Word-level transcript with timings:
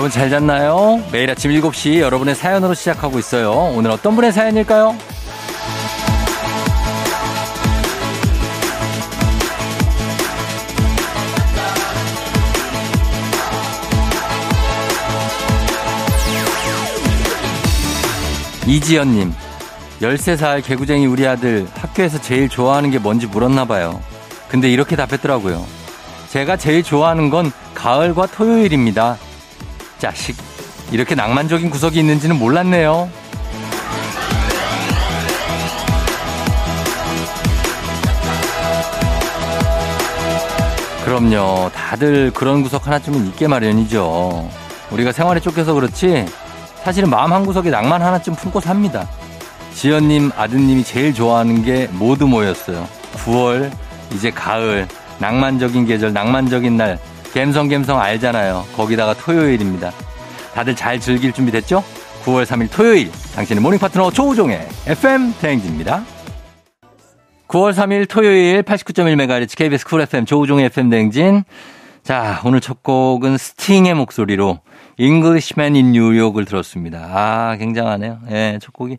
여러분 0.00 0.10
잘 0.10 0.30
잤나요? 0.30 1.04
매일 1.12 1.30
아침 1.30 1.50
7시 1.50 1.98
여러분의 1.98 2.34
사연으로 2.34 2.72
시작하고 2.72 3.18
있어요. 3.18 3.52
오늘 3.76 3.90
어떤 3.90 4.14
분의 4.14 4.32
사연일까요? 4.32 4.96
이지연님, 18.66 19.34
13살 20.00 20.64
개구쟁이 20.64 21.04
우리 21.04 21.26
아들 21.26 21.68
학교에서 21.74 22.18
제일 22.22 22.48
좋아하는 22.48 22.90
게 22.90 22.98
뭔지 22.98 23.26
물었나 23.26 23.66
봐요. 23.66 24.00
근데 24.48 24.70
이렇게 24.70 24.96
답했더라고요. 24.96 25.62
제가 26.30 26.56
제일 26.56 26.82
좋아하는 26.82 27.28
건 27.28 27.52
가을과 27.74 28.28
토요일입니다. 28.28 29.18
자식, 30.00 30.36
이렇게 30.90 31.14
낭만적인 31.14 31.70
구석이 31.70 32.00
있는지는 32.00 32.38
몰랐네요. 32.38 33.08
그럼요. 41.04 41.70
다들 41.74 42.30
그런 42.32 42.62
구석 42.62 42.86
하나쯤은 42.86 43.26
있게 43.28 43.48
마련이죠. 43.48 44.48
우리가 44.90 45.12
생활에 45.12 45.40
쫓겨서 45.40 45.74
그렇지 45.74 46.26
사실은 46.84 47.10
마음 47.10 47.32
한 47.32 47.44
구석에 47.44 47.70
낭만 47.70 48.00
하나쯤 48.02 48.34
품고 48.34 48.60
삽니다. 48.60 49.08
지연님, 49.74 50.30
아드님이 50.36 50.84
제일 50.84 51.14
좋아하는 51.14 51.64
게 51.64 51.88
모두 51.92 52.26
모였어요. 52.26 52.86
9월, 53.24 53.70
이제 54.12 54.30
가을, 54.30 54.86
낭만적인 55.18 55.86
계절, 55.86 56.12
낭만적인 56.12 56.76
날, 56.76 56.98
갬성갬성 57.32 58.00
알잖아요. 58.00 58.66
거기다가 58.76 59.14
토요일입니다. 59.14 59.92
다들 60.54 60.74
잘 60.74 60.98
즐길 60.98 61.32
준비 61.32 61.52
됐죠? 61.52 61.84
9월 62.24 62.44
3일 62.44 62.70
토요일, 62.70 63.10
당신의 63.34 63.62
morning 63.62 63.78
파트너 63.78 64.10
조우종의 64.10 64.68
FM 64.86 65.34
대행진입니다. 65.40 66.04
9월 67.48 67.72
3일 67.72 68.08
토요일 68.08 68.62
89.1MHz 68.62 69.56
KBS 69.56 69.86
Cool 69.86 70.02
FM 70.02 70.24
조우종의 70.24 70.66
FM 70.66 70.90
대행진. 70.90 71.44
자, 72.02 72.40
오늘 72.44 72.60
첫 72.60 72.82
곡은 72.82 73.36
스팅의 73.36 73.94
목소리로 73.94 74.60
Englishman 74.98 75.76
in 75.76 75.92
New 75.92 76.08
York을 76.08 76.44
들었습니다. 76.44 76.98
아, 77.10 77.56
굉장하네요. 77.56 78.18
예, 78.30 78.58
첫 78.60 78.72
곡이. 78.72 78.98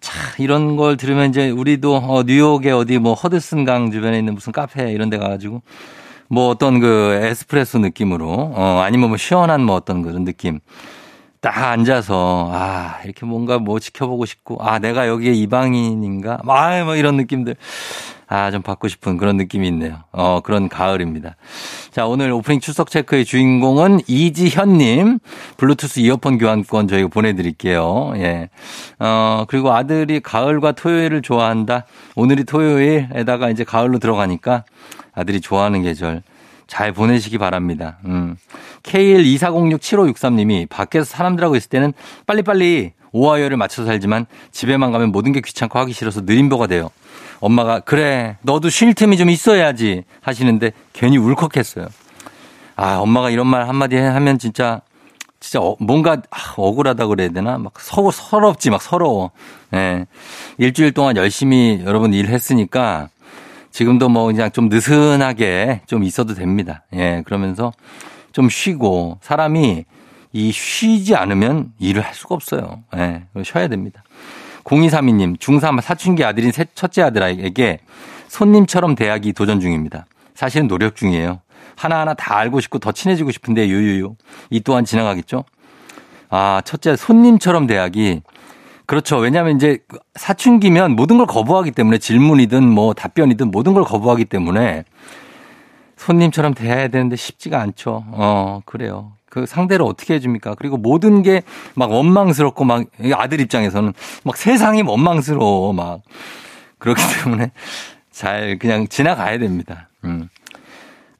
자, 0.00 0.12
이런 0.38 0.76
걸 0.76 0.96
들으면 0.96 1.28
이제 1.28 1.50
우리도 1.50 1.96
어, 1.96 2.22
뉴욕에 2.22 2.70
어디 2.70 2.98
뭐 2.98 3.14
허드슨 3.14 3.64
강 3.64 3.90
주변에 3.90 4.18
있는 4.18 4.34
무슨 4.34 4.52
카페 4.52 4.90
이런 4.92 5.10
데 5.10 5.18
가가지고 5.18 5.62
뭐 6.30 6.48
어떤 6.48 6.78
그 6.78 7.18
에스프레소 7.22 7.80
느낌으로 7.80 8.52
어, 8.54 8.80
아니면 8.84 9.08
뭐 9.08 9.18
시원한 9.18 9.62
뭐 9.62 9.74
어떤 9.74 10.02
그런 10.02 10.24
느낌. 10.24 10.60
딱 11.40 11.56
앉아서 11.56 12.50
아 12.52 12.98
이렇게 13.04 13.24
뭔가 13.24 13.58
뭐 13.58 13.78
지켜보고 13.80 14.26
싶고 14.26 14.58
아 14.60 14.78
내가 14.78 15.08
여기에 15.08 15.32
이방인인가 15.32 16.40
아뭐 16.46 16.96
이런 16.96 17.16
느낌들 17.16 17.56
아, 18.32 18.52
좀 18.52 18.62
받고 18.62 18.86
싶은 18.86 19.16
그런 19.16 19.36
느낌이 19.36 19.66
있네요. 19.68 20.04
어, 20.12 20.38
그런 20.44 20.68
가을입니다. 20.68 21.34
자, 21.90 22.06
오늘 22.06 22.30
오프닝 22.30 22.60
출석 22.60 22.88
체크의 22.88 23.24
주인공은 23.24 24.02
이지현님. 24.06 25.18
블루투스 25.56 25.98
이어폰 25.98 26.38
교환권 26.38 26.86
저희가 26.86 27.08
보내드릴게요. 27.08 28.12
예. 28.18 28.48
어, 29.00 29.46
그리고 29.48 29.72
아들이 29.72 30.20
가을과 30.20 30.72
토요일을 30.72 31.22
좋아한다. 31.22 31.86
오늘이 32.14 32.44
토요일에다가 32.44 33.50
이제 33.50 33.64
가을로 33.64 33.98
들어가니까 33.98 34.62
아들이 35.12 35.40
좋아하는 35.40 35.82
계절 35.82 36.22
잘 36.70 36.92
보내시기 36.92 37.36
바랍니다. 37.36 37.98
음. 38.04 38.36
K124067563님이 38.84 40.68
밖에서 40.68 41.04
사람들하고 41.04 41.56
있을 41.56 41.68
때는 41.68 41.92
빨리빨리 42.28 42.92
오하이어를 43.10 43.56
맞춰서 43.56 43.86
살지만 43.86 44.26
집에만 44.52 44.92
가면 44.92 45.10
모든 45.10 45.32
게 45.32 45.40
귀찮고 45.40 45.80
하기 45.80 45.92
싫어서 45.92 46.20
느림보가 46.20 46.68
돼요. 46.68 46.90
엄마가 47.40 47.80
그래 47.80 48.36
너도 48.42 48.70
쉴 48.70 48.94
틈이 48.94 49.16
좀 49.16 49.30
있어야지 49.30 50.04
하시는데 50.20 50.70
괜히 50.92 51.18
울컥했어요. 51.18 51.88
아 52.76 52.98
엄마가 52.98 53.30
이런 53.30 53.48
말 53.48 53.68
한마디 53.68 53.96
하면 53.96 54.38
진짜 54.38 54.80
진짜 55.40 55.58
어, 55.60 55.74
뭔가 55.80 56.22
아, 56.30 56.54
억울하다 56.56 57.08
그래야 57.08 57.30
되나 57.30 57.58
막 57.58 57.80
서, 57.80 58.08
서럽지 58.12 58.70
막 58.70 58.80
서러워. 58.80 59.32
예. 59.74 60.06
일주일 60.58 60.92
동안 60.92 61.16
열심히 61.16 61.82
여러분 61.84 62.14
일했으니까 62.14 63.08
지금도 63.70 64.08
뭐 64.08 64.26
그냥 64.26 64.50
좀 64.50 64.68
느슨하게 64.68 65.82
좀 65.86 66.04
있어도 66.04 66.34
됩니다. 66.34 66.84
예. 66.94 67.22
그러면서 67.24 67.72
좀 68.32 68.48
쉬고 68.48 69.18
사람이 69.22 69.84
이 70.32 70.52
쉬지 70.52 71.14
않으면 71.16 71.72
일을 71.78 72.02
할 72.02 72.14
수가 72.14 72.34
없어요. 72.34 72.82
예. 72.96 73.24
쉬어야 73.42 73.68
됩니다. 73.68 74.02
0232님, 74.64 75.38
중3 75.38 75.80
사춘기 75.80 76.24
아들인 76.24 76.52
첫째 76.74 77.02
아들에게 77.02 77.80
손님처럼 78.28 78.94
대하기 78.94 79.32
도전 79.32 79.58
중입니다. 79.58 80.06
사실은 80.34 80.68
노력 80.68 80.94
중이에요. 80.96 81.40
하나하나 81.76 82.14
다 82.14 82.36
알고 82.36 82.60
싶고 82.60 82.78
더 82.78 82.92
친해지고 82.92 83.30
싶은데 83.32 83.68
유유유. 83.68 84.14
이 84.50 84.60
또한 84.60 84.84
지나가겠죠? 84.84 85.44
아, 86.28 86.62
첫째 86.64 86.94
손님처럼 86.94 87.66
대하기. 87.66 88.22
그렇죠. 88.90 89.18
왜냐하면 89.18 89.54
이제 89.54 89.78
사춘기면 90.16 90.96
모든 90.96 91.16
걸 91.16 91.24
거부하기 91.28 91.70
때문에 91.70 91.98
질문이든 91.98 92.64
뭐 92.64 92.92
답변이든 92.92 93.52
모든 93.52 93.72
걸 93.72 93.84
거부하기 93.84 94.24
때문에 94.24 94.82
손님처럼 95.96 96.54
대해야 96.54 96.88
되는데 96.88 97.14
쉽지가 97.14 97.60
않죠. 97.60 98.02
어, 98.08 98.60
그래요. 98.64 99.12
그 99.28 99.46
상대를 99.46 99.84
어떻게 99.86 100.14
해줍니까? 100.14 100.56
그리고 100.56 100.76
모든 100.76 101.22
게 101.22 101.42
막 101.76 101.92
원망스럽고 101.92 102.64
막 102.64 102.84
아들 103.14 103.40
입장에서는 103.40 103.92
막 104.24 104.36
세상이 104.36 104.82
원망스러워 104.82 105.72
막 105.72 106.00
그렇기 106.78 107.00
때문에 107.22 107.52
잘 108.10 108.58
그냥 108.58 108.88
지나가야 108.88 109.38
됩니다. 109.38 109.88
음. 110.02 110.28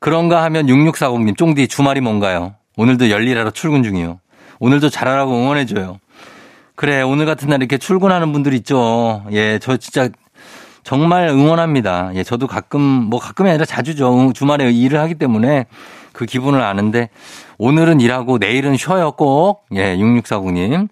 그런가 0.01 0.43
하면 0.43 0.67
6640님 0.67 1.37
쫑디 1.37 1.69
주말이 1.69 2.01
뭔가요? 2.01 2.57
오늘도 2.77 3.11
열일하러 3.11 3.53
출근 3.53 3.85
중이요. 3.85 4.19
오늘도 4.59 4.91
잘하라고 4.91 5.33
응원해줘요. 5.37 6.01
그래 6.81 7.03
오늘 7.03 7.27
같은 7.27 7.51
날 7.51 7.59
이렇게 7.59 7.77
출근하는 7.77 8.33
분들 8.33 8.55
있죠. 8.55 9.23
예, 9.33 9.59
저 9.59 9.77
진짜 9.77 10.09
정말 10.83 11.29
응원합니다. 11.29 12.13
예, 12.15 12.23
저도 12.25 12.47
가끔 12.47 12.81
뭐 12.81 13.21
가끔이 13.21 13.51
아니라 13.51 13.67
자주죠. 13.67 14.33
주말에 14.35 14.71
일을 14.73 14.99
하기 15.01 15.17
때문에 15.17 15.67
그 16.15 16.25
기분을 16.25 16.63
아는데 16.63 17.11
오늘은 17.59 18.01
일하고 18.01 18.39
내일은 18.39 18.79
쉬어요 18.79 19.13
꼭. 19.13 19.67
예, 19.75 19.95
6640님. 19.99 20.89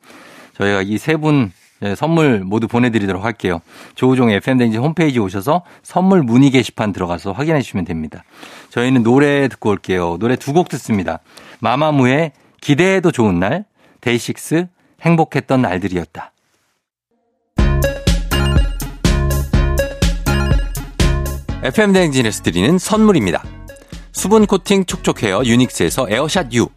저희가 0.59 0.83
이 0.83 0.99
세분 0.99 1.53
예, 1.83 1.95
선물 1.95 2.41
모두 2.45 2.69
보내드리도록 2.69 3.25
할게요. 3.25 3.63
조우종 3.95 4.29
FM대행진 4.31 4.77
홈페이지 4.77 5.19
오셔서 5.19 5.63
선물 5.83 6.23
문의 6.23 6.51
게시판 6.51 6.93
들어가서 6.93 7.33
확인해 7.33 7.63
주시면 7.63 7.87
됩니다. 7.87 8.25
저희는 8.69 9.05
노래 9.05 9.49
듣고 9.49 9.71
올게요. 9.71 10.19
노래 10.21 10.37
두 10.37 10.53
곡 10.53 10.69
듣습니다. 10.69 11.21
마마무의 11.61 12.33
기대해도 12.61 13.11
좋은 13.11 13.41
날, 13.41 13.65
데이식스 14.03 14.67
행복했던 15.01 15.63
날들이었다. 15.63 16.33
FM대행진에서 21.63 22.43
드리는 22.43 22.79
선물입니다. 22.79 23.43
수분 24.13 24.47
코팅 24.47 24.85
촉촉 24.85 25.23
헤어 25.23 25.43
유닉스에서 25.45 26.07
에어샷 26.09 26.53
U. 26.55 26.69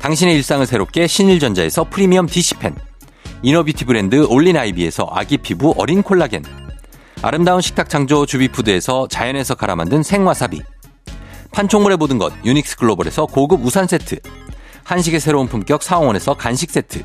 당신의 0.00 0.34
일상을 0.36 0.64
새롭게 0.66 1.06
신일전자에서 1.06 1.84
프리미엄 1.84 2.26
DC펜. 2.26 2.74
이너비티 3.42 3.84
브랜드 3.84 4.24
올린아이비에서 4.24 5.08
아기 5.10 5.38
피부 5.38 5.74
어린 5.76 6.02
콜라겐. 6.02 6.42
아름다운 7.22 7.60
식탁 7.60 7.88
창조 7.88 8.26
주비푸드에서 8.26 9.08
자연에서 9.08 9.54
갈아 9.54 9.76
만든 9.76 10.02
생와사비. 10.02 10.62
판촉물의 11.52 11.98
모든 11.98 12.18
것 12.18 12.32
유닉스 12.44 12.76
글로벌에서 12.76 13.26
고급 13.26 13.64
우산 13.64 13.86
세트. 13.86 14.20
한식의 14.84 15.20
새로운 15.20 15.48
품격 15.48 15.82
사원에서 15.82 16.34
간식 16.34 16.70
세트. 16.70 17.04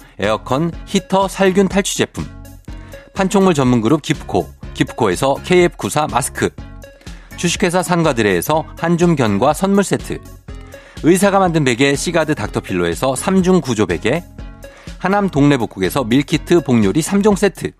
에어컨 0.21 0.71
히터 0.85 1.27
살균 1.27 1.67
탈취 1.67 1.97
제품. 1.97 2.23
판촉물 3.15 3.55
전문 3.55 3.81
그룹 3.81 4.03
기프코. 4.03 4.47
기프코에서 4.75 5.33
KF94 5.43 6.11
마스크. 6.11 6.49
주식회사 7.37 7.81
산과드레에서 7.81 8.65
한줌 8.77 9.15
견과 9.15 9.53
선물 9.53 9.83
세트. 9.83 10.19
의사가 11.01 11.39
만든 11.39 11.63
베개 11.63 11.95
시가드 11.95 12.35
닥터필로에서 12.35 13.13
3중 13.13 13.63
구조 13.63 13.87
베개. 13.87 14.23
하남 14.99 15.27
동래복국에서 15.27 16.03
밀키트 16.03 16.65
복요리 16.65 17.01
3종 17.01 17.35
세트. 17.35 17.71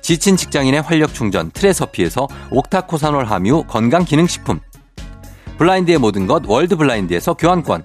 지친 0.00 0.38
직장인의 0.38 0.80
활력 0.80 1.12
충전 1.12 1.50
트레서피에서 1.50 2.28
옥타코사놀 2.50 3.26
함유 3.26 3.62
건강 3.64 4.06
기능식품. 4.06 4.58
블라인드의 5.58 5.98
모든 5.98 6.26
것 6.26 6.44
월드 6.46 6.76
블라인드에서 6.76 7.34
교환권. 7.34 7.84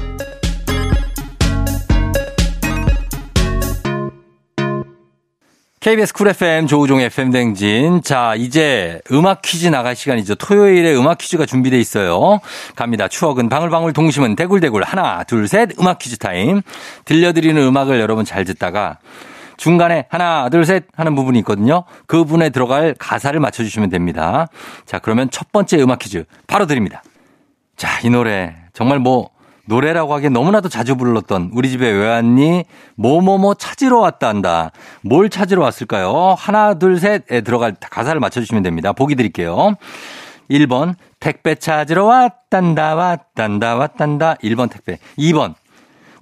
KBS 5.81 6.13
쿨 6.13 6.27
FM 6.27 6.67
조우종 6.67 7.01
FM 7.01 7.31
대행진. 7.31 8.03
자, 8.03 8.35
이제 8.35 9.01
음악 9.11 9.41
퀴즈 9.41 9.65
나갈 9.65 9.95
시간이죠. 9.95 10.35
토요일에 10.35 10.95
음악 10.95 11.17
퀴즈가 11.17 11.47
준비돼 11.47 11.79
있어요. 11.79 12.39
갑니다. 12.75 13.07
추억은 13.07 13.49
방울방울 13.49 13.91
동심은 13.91 14.35
대굴대굴. 14.35 14.83
하나, 14.83 15.23
둘, 15.23 15.47
셋. 15.47 15.71
음악 15.79 15.97
퀴즈 15.97 16.19
타임. 16.19 16.61
들려드리는 17.05 17.59
음악을 17.59 17.99
여러분 17.99 18.25
잘 18.25 18.45
듣다가 18.45 18.99
중간에 19.57 20.05
하나, 20.09 20.49
둘, 20.49 20.65
셋 20.65 20.85
하는 20.95 21.15
부분이 21.15 21.39
있거든요. 21.39 21.85
그 22.05 22.17
부분에 22.17 22.51
들어갈 22.51 22.93
가사를 22.99 23.39
맞춰주시면 23.39 23.89
됩니다. 23.89 24.49
자, 24.85 24.99
그러면 24.99 25.31
첫 25.31 25.51
번째 25.51 25.81
음악 25.81 25.97
퀴즈 25.97 26.25
바로 26.45 26.67
드립니다. 26.67 27.01
자, 27.75 27.89
이 28.03 28.11
노래 28.11 28.53
정말 28.73 28.99
뭐 28.99 29.31
노래라고 29.65 30.13
하기엔 30.15 30.33
너무나도 30.33 30.69
자주 30.69 30.95
불렀던 30.95 31.51
우리 31.53 31.69
집에 31.69 31.89
왜 31.89 32.09
왔니? 32.09 32.65
뭐뭐뭐 32.95 33.55
찾으러 33.55 33.99
왔다 33.99 34.27
한다. 34.27 34.71
뭘 35.01 35.29
찾으러 35.29 35.61
왔을까요? 35.61 36.35
하나, 36.37 36.73
둘, 36.73 36.99
셋에 36.99 37.41
들어갈 37.41 37.75
가사를 37.79 38.19
맞춰주시면 38.19 38.63
됩니다. 38.63 38.91
보기 38.93 39.15
드릴게요. 39.15 39.75
1번, 40.49 40.95
택배 41.19 41.55
찾으러 41.55 42.05
왔단다, 42.05 42.95
왔단다, 42.95 43.75
왔단다. 43.75 44.35
1번 44.43 44.69
택배. 44.69 44.97
2번, 45.17 45.53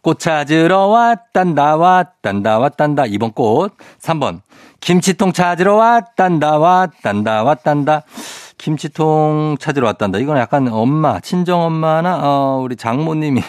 꽃 0.02 0.20
찾으러 0.20 0.88
왔단다, 0.88 1.76
왔단다, 1.78 2.60
왔단다. 2.60 3.04
2번 3.04 3.34
꽃. 3.34 3.76
3번, 4.02 4.42
김치통 4.82 5.34
찾으러 5.34 5.76
왔단다, 5.76 6.58
왔단다, 6.58 7.44
왔단다. 7.44 8.04
김치통 8.60 9.56
찾으러 9.60 9.88
왔단다. 9.88 10.20
이건 10.20 10.38
약간 10.38 10.68
엄마, 10.68 11.20
친정 11.22 11.62
엄마나 11.62 12.20
어, 12.22 12.60
우리 12.62 12.76
장모님이 12.76 13.42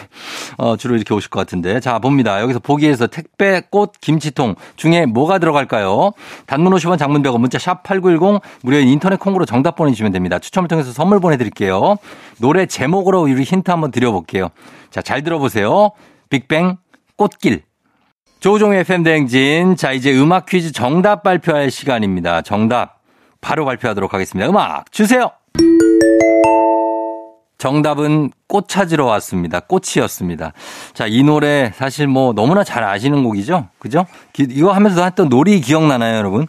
어, 0.57 0.77
주로 0.77 0.95
이렇게 0.95 1.13
오실 1.13 1.29
것 1.29 1.39
같은데. 1.39 1.79
자, 1.81 1.99
봅니다. 1.99 2.41
여기서 2.41 2.59
보기에서 2.59 3.07
택배, 3.07 3.61
꽃, 3.69 3.91
김치통 3.99 4.55
중에 4.77 5.05
뭐가 5.05 5.37
들어갈까요? 5.37 6.13
단문 6.47 6.73
50원, 6.73 6.97
장문 6.97 7.21
100원, 7.21 7.39
문자 7.39 7.59
샵 7.59 7.83
8910 7.83 8.41
무료인 8.63 8.87
인터넷 8.87 9.19
콩으로 9.19 9.45
정답 9.45 9.75
보내주시면 9.75 10.13
됩니다. 10.13 10.39
추첨을 10.39 10.69
통해서 10.69 10.91
선물 10.93 11.19
보내드릴게요. 11.19 11.97
노래 12.39 12.65
제목으로 12.65 13.21
우리 13.21 13.43
힌트 13.43 13.69
한번 13.69 13.91
드려볼게요. 13.91 14.49
자, 14.89 15.01
잘 15.01 15.23
들어보세요. 15.23 15.91
빅뱅, 16.29 16.77
꽃길. 17.17 17.63
조종의 18.39 18.79
FM 18.79 19.03
대행진. 19.03 19.75
자, 19.75 19.91
이제 19.91 20.17
음악 20.17 20.45
퀴즈 20.45 20.71
정답 20.71 21.21
발표할 21.21 21.69
시간입니다. 21.69 22.41
정답. 22.41 23.00
바로 23.41 23.65
발표하도록 23.65 24.13
하겠습니다. 24.13 24.49
음악 24.49 24.91
주세요. 24.91 25.31
정답은 27.57 28.31
꽃 28.47 28.67
찾으러 28.67 29.05
왔습니다. 29.05 29.59
꽃이었습니다. 29.59 30.53
자, 30.93 31.05
이 31.07 31.21
노래 31.21 31.71
사실 31.75 32.07
뭐 32.07 32.33
너무나 32.33 32.63
잘 32.63 32.83
아시는 32.83 33.23
곡이죠? 33.23 33.67
그죠? 33.77 34.07
이거 34.37 34.71
하면서 34.71 35.03
했던 35.03 35.29
놀이 35.29 35.61
기억나나요, 35.61 36.17
여러분? 36.17 36.47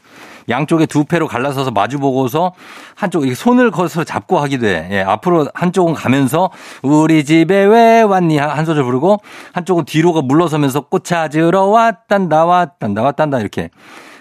양쪽에 0.49 0.87
두 0.87 1.05
패로 1.05 1.29
갈라서서 1.29 1.71
마주 1.71 1.99
보고서 1.99 2.55
한쪽 2.95 3.23
이렇게 3.23 3.35
손을 3.35 3.71
거서 3.71 4.05
잡고 4.05 4.39
하기도 4.41 4.67
해. 4.67 4.89
예, 4.91 5.03
앞으로 5.03 5.49
한쪽은 5.55 5.95
가면서 5.95 6.51
우리 6.83 7.25
집에 7.25 7.65
왜 7.65 8.03
왔니 8.03 8.39
한 8.39 8.65
소절 8.65 8.83
부르고 8.85 9.19
한쪽은 9.53 9.85
뒤로가 9.85 10.23
물러서면서 10.23 10.83
꽃 10.83 11.05
찾으러 11.05 11.65
왔단다 11.67 12.45
왔단다 12.45 13.03
왔단다 13.03 13.39
이렇게 13.39 13.71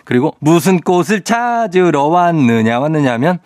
그리고 0.05 0.35
무슨 0.39 0.79
꽃을 0.79 1.21
찾으러 1.23 2.05
왔느냐 2.05 2.79
왔느냐 2.79 3.13
하면 3.13 3.39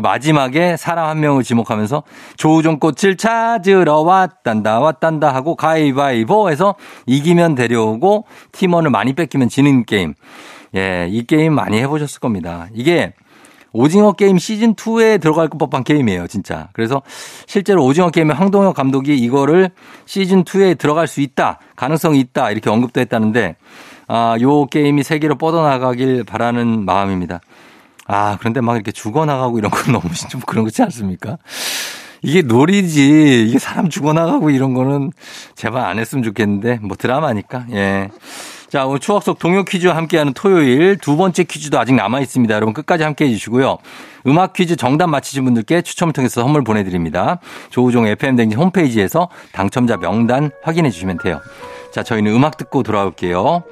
마지막에 0.00 0.76
사람 0.76 1.08
한 1.08 1.20
명을 1.20 1.42
지목하면서 1.42 2.02
조종 2.36 2.78
꽃을 2.78 3.16
찾으러 3.16 4.00
왔단다 4.00 4.80
왔단다 4.80 5.34
하고 5.34 5.54
가위바위보 5.54 6.50
해서 6.50 6.76
이기면 7.06 7.54
데려오고 7.54 8.24
팀원을 8.52 8.90
많이 8.90 9.12
뺏기면 9.12 9.48
지는 9.48 9.84
게임. 9.84 10.14
예, 10.74 11.06
이 11.10 11.26
게임 11.26 11.54
많이 11.54 11.78
해보셨을 11.78 12.20
겁니다. 12.20 12.68
이게 12.72 13.12
오징어 13.74 14.12
게임 14.12 14.38
시즌 14.38 14.74
2에 14.74 15.20
들어갈 15.20 15.48
법한 15.48 15.84
게임이에요, 15.84 16.26
진짜. 16.26 16.68
그래서 16.72 17.02
실제로 17.46 17.84
오징어 17.84 18.10
게임의 18.10 18.36
황동혁 18.36 18.74
감독이 18.74 19.16
이거를 19.16 19.70
시즌 20.04 20.44
2에 20.44 20.78
들어갈 20.78 21.06
수 21.06 21.20
있다, 21.20 21.58
가능성이 21.76 22.20
있다 22.20 22.50
이렇게 22.50 22.70
언급도 22.70 23.00
했다는데 23.00 23.56
아, 24.08 24.36
요 24.40 24.66
게임이 24.66 25.02
세계로 25.02 25.36
뻗어나가길 25.36 26.24
바라는 26.24 26.84
마음입니다. 26.84 27.40
아, 28.06 28.36
그런데 28.40 28.60
막 28.60 28.74
이렇게 28.74 28.92
죽어나가고 28.92 29.58
이런 29.58 29.70
건 29.70 29.92
너무 29.92 30.12
좀 30.28 30.40
그런 30.46 30.64
거지 30.64 30.82
않습니까? 30.82 31.38
이게 32.22 32.42
놀이지. 32.42 33.46
이게 33.48 33.58
사람 33.58 33.88
죽어나가고 33.88 34.50
이런 34.50 34.74
거는 34.74 35.12
제발 35.54 35.84
안 35.84 35.98
했으면 35.98 36.22
좋겠는데, 36.22 36.78
뭐 36.82 36.96
드라마니까, 36.96 37.66
예. 37.72 38.10
자, 38.72 38.86
오늘 38.86 39.00
추억 39.00 39.22
속 39.22 39.38
동요 39.38 39.64
퀴즈와 39.64 39.94
함께하는 39.96 40.32
토요일 40.32 40.96
두 40.96 41.18
번째 41.18 41.44
퀴즈도 41.44 41.78
아직 41.78 41.94
남아 41.94 42.20
있습니다. 42.20 42.54
여러분 42.54 42.72
끝까지 42.72 43.04
함께 43.04 43.26
해주시고요. 43.26 43.76
음악 44.26 44.54
퀴즈 44.54 44.76
정답 44.76 45.08
맞히신 45.08 45.44
분들께 45.44 45.82
추첨을 45.82 46.14
통해서 46.14 46.40
선물 46.40 46.64
보내드립니다. 46.64 47.38
조우종 47.68 48.06
FM댕진 48.06 48.58
홈페이지에서 48.58 49.28
당첨자 49.52 49.98
명단 49.98 50.50
확인해 50.62 50.88
주시면 50.88 51.18
돼요. 51.22 51.42
자, 51.92 52.02
저희는 52.02 52.34
음악 52.34 52.56
듣고 52.56 52.82
돌아올게요. 52.82 53.62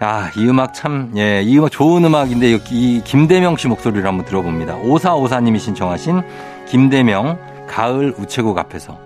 아, 0.00 0.30
이 0.36 0.44
음악 0.48 0.74
참, 0.74 1.12
예, 1.16 1.42
이 1.42 1.56
음악 1.56 1.70
좋은 1.70 2.04
음악인데, 2.04 2.58
이 2.72 3.02
김대명 3.04 3.56
씨 3.56 3.68
목소리를 3.68 4.04
한번 4.04 4.26
들어봅니다. 4.26 4.76
오사오사님이 4.78 5.60
신청하신 5.60 6.22
김대명, 6.68 7.38
가을 7.68 8.12
우체국 8.18 8.58
앞에서. 8.58 8.98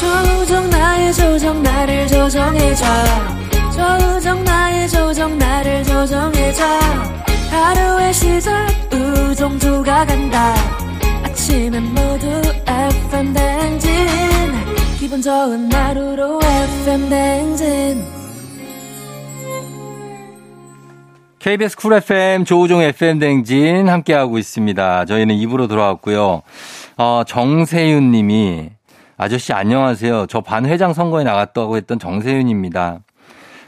조정 0.00 0.70
나의 0.70 1.12
조정 1.12 1.62
나를 1.62 2.06
조정해줘 2.08 2.84
조정 3.70 4.44
나의 4.44 4.88
조정 4.88 5.38
나를 5.38 5.84
조정해줘 5.84 6.64
하루의 7.50 8.14
시절 8.14 8.66
우정조가 8.92 10.06
간다 10.06 10.54
아침엔 11.42 11.82
모두 11.82 12.40
FM 12.68 13.34
댕진 13.34 13.90
기분 15.00 15.20
좋은 15.20 15.72
하루로 15.72 16.38
FM 16.40 17.08
댕진 17.08 18.04
KBS 21.40 21.76
쿨 21.78 21.94
FM 21.94 22.44
조우종 22.44 22.80
FM 22.80 23.18
댕진 23.18 23.88
함께하고 23.88 24.38
있습니다. 24.38 25.04
저희는 25.06 25.34
입으로 25.34 25.66
돌아왔고요. 25.66 26.42
어, 26.98 27.22
정세윤 27.26 28.12
님이 28.12 28.70
아저씨 29.16 29.52
안녕하세요. 29.52 30.26
저 30.28 30.42
반 30.42 30.64
회장 30.64 30.92
선거에 30.92 31.24
나갔다고 31.24 31.76
했던 31.76 31.98
정세윤입니다. 31.98 33.00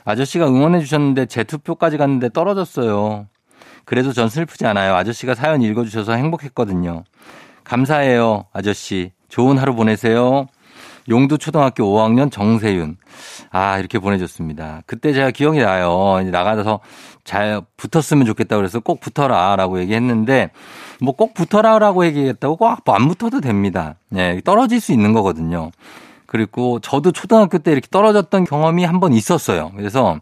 아저씨가 0.05 0.47
응원해 0.47 0.79
주셨는데 0.79 1.27
제 1.27 1.43
투표까지 1.43 1.97
갔는데 1.97 2.29
떨어졌어요. 2.29 3.27
그래도 3.85 4.13
전 4.13 4.29
슬프지 4.29 4.65
않아요. 4.65 4.95
아저씨가 4.95 5.35
사연 5.35 5.61
읽어주셔서 5.61 6.13
행복했거든요. 6.13 7.03
감사해요, 7.65 8.45
아저씨. 8.53 9.13
좋은 9.29 9.59
하루 9.59 9.75
보내세요. 9.75 10.47
용두 11.09 11.37
초등학교 11.39 11.85
5학년 11.85 12.31
정세윤. 12.33 12.97
아, 13.51 13.79
이렇게 13.79 13.99
보내줬습니다. 13.99 14.83
그때 14.87 15.13
제가 15.13 15.31
기억이 15.33 15.61
나요. 15.61 16.21
나가서 16.31 16.81
잘 17.25 17.61
붙었으면 17.77 18.25
좋겠다 18.27 18.57
그래서 18.57 18.81
꼭 18.81 19.01
붙어라 19.01 19.57
라고 19.57 19.79
얘기했는데 19.81 20.51
뭐 21.01 21.15
꼭 21.15 21.35
붙어라 21.35 21.79
라고 21.79 22.05
얘기했다고 22.07 22.57
꼭 22.57 22.89
안 22.89 23.09
붙어도 23.09 23.41
됩니다. 23.41 23.97
네, 24.09 24.41
떨어질 24.45 24.81
수 24.81 24.93
있는 24.93 25.13
거거든요. 25.13 25.71
그리고 26.27 26.81
저도 26.81 27.13
초등학교 27.13 27.59
때 27.59 27.73
이렇게 27.73 27.87
떨어졌던 27.91 28.45
경험이 28.45 28.85
한 28.85 28.99
번 29.01 29.13
있었어요. 29.13 29.73
그래서 29.77 30.19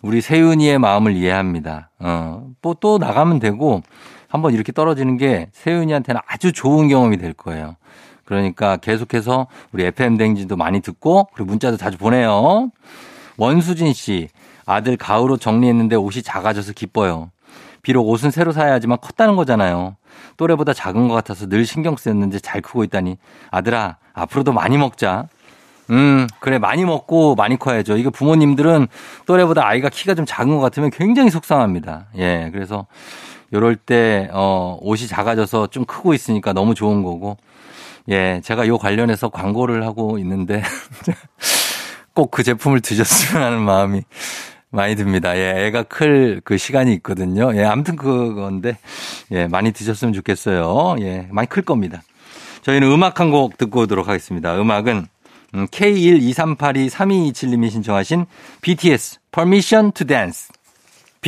우리 0.00 0.20
세윤이의 0.20 0.78
마음을 0.78 1.14
이해합니다. 1.16 1.90
어, 1.98 2.46
뭐 2.62 2.74
또 2.80 2.98
나가면 2.98 3.40
되고 3.40 3.82
한번 4.28 4.52
이렇게 4.52 4.72
떨어지는 4.72 5.16
게 5.16 5.48
세윤이한테는 5.52 6.20
아주 6.26 6.52
좋은 6.52 6.88
경험이 6.88 7.16
될 7.16 7.32
거예요. 7.32 7.76
그러니까 8.24 8.76
계속해서 8.76 9.46
우리 9.72 9.84
FM 9.84 10.18
댕진도 10.18 10.56
많이 10.56 10.80
듣고 10.80 11.28
그리고 11.34 11.48
문자도 11.50 11.78
자주 11.78 11.96
보내요. 11.96 12.70
원수진 13.38 13.94
씨, 13.94 14.28
아들 14.66 14.98
가을옷 14.98 15.40
정리했는데 15.40 15.96
옷이 15.96 16.22
작아져서 16.22 16.74
기뻐요. 16.74 17.30
비록 17.80 18.06
옷은 18.06 18.30
새로 18.30 18.52
사야 18.52 18.74
하지만 18.74 18.98
컸다는 19.00 19.34
거잖아요. 19.36 19.96
또래보다 20.36 20.74
작은 20.74 21.08
것 21.08 21.14
같아서 21.14 21.48
늘 21.48 21.64
신경 21.64 21.96
쓰였는데 21.96 22.40
잘 22.40 22.60
크고 22.60 22.84
있다니. 22.84 23.16
아들아, 23.50 23.96
앞으로도 24.12 24.52
많이 24.52 24.76
먹자. 24.76 25.28
음, 25.90 26.26
그래, 26.40 26.58
많이 26.58 26.84
먹고 26.84 27.34
많이 27.34 27.58
커야죠. 27.58 27.96
이거 27.96 28.10
부모님들은 28.10 28.88
또래보다 29.24 29.66
아이가 29.66 29.88
키가 29.88 30.14
좀 30.14 30.26
작은 30.26 30.54
것 30.54 30.60
같으면 30.60 30.90
굉장히 30.90 31.30
속상합니다. 31.30 32.08
예, 32.18 32.50
그래서 32.52 32.86
요럴 33.52 33.76
때, 33.76 34.28
어, 34.32 34.78
옷이 34.82 35.06
작아져서 35.08 35.68
좀 35.68 35.84
크고 35.84 36.14
있으니까 36.14 36.52
너무 36.52 36.74
좋은 36.74 37.02
거고. 37.02 37.36
예, 38.10 38.40
제가 38.42 38.66
요 38.68 38.78
관련해서 38.78 39.28
광고를 39.28 39.84
하고 39.84 40.18
있는데 40.18 40.62
꼭 42.14 42.30
그 42.30 42.42
제품을 42.42 42.80
드셨으면 42.80 43.42
하는 43.42 43.60
마음이 43.62 44.02
많이 44.70 44.96
듭니다. 44.96 45.36
예, 45.36 45.66
애가 45.66 45.82
클 45.84 46.40
그 46.44 46.56
시간이 46.58 46.92
있거든요. 46.94 47.54
예, 47.54 47.64
아무튼 47.64 47.96
그건데, 47.96 48.76
예, 49.30 49.46
많이 49.46 49.72
드셨으면 49.72 50.12
좋겠어요. 50.14 50.96
예, 51.00 51.26
많이 51.30 51.48
클 51.48 51.62
겁니다. 51.62 52.02
저희는 52.62 52.90
음악 52.90 53.20
한 53.20 53.30
곡 53.30 53.56
듣고 53.58 53.80
오도록 53.82 54.08
하겠습니다. 54.08 54.58
음악은 54.60 55.06
K123823227님이 55.52 57.70
신청하신 57.70 58.26
BTS 58.60 59.18
Permission 59.32 59.92
to 59.92 60.06
Dance. 60.06 60.48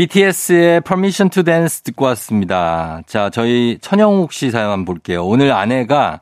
BTS의 0.00 0.80
Permission 0.80 1.28
to 1.28 1.42
Dance 1.42 1.82
듣고 1.82 2.06
왔습니다. 2.06 3.02
자, 3.06 3.28
저희 3.28 3.76
천영욱 3.82 4.32
씨 4.32 4.50
사연 4.50 4.70
한번 4.70 4.86
볼게요. 4.86 5.26
오늘 5.26 5.52
아내가 5.52 6.20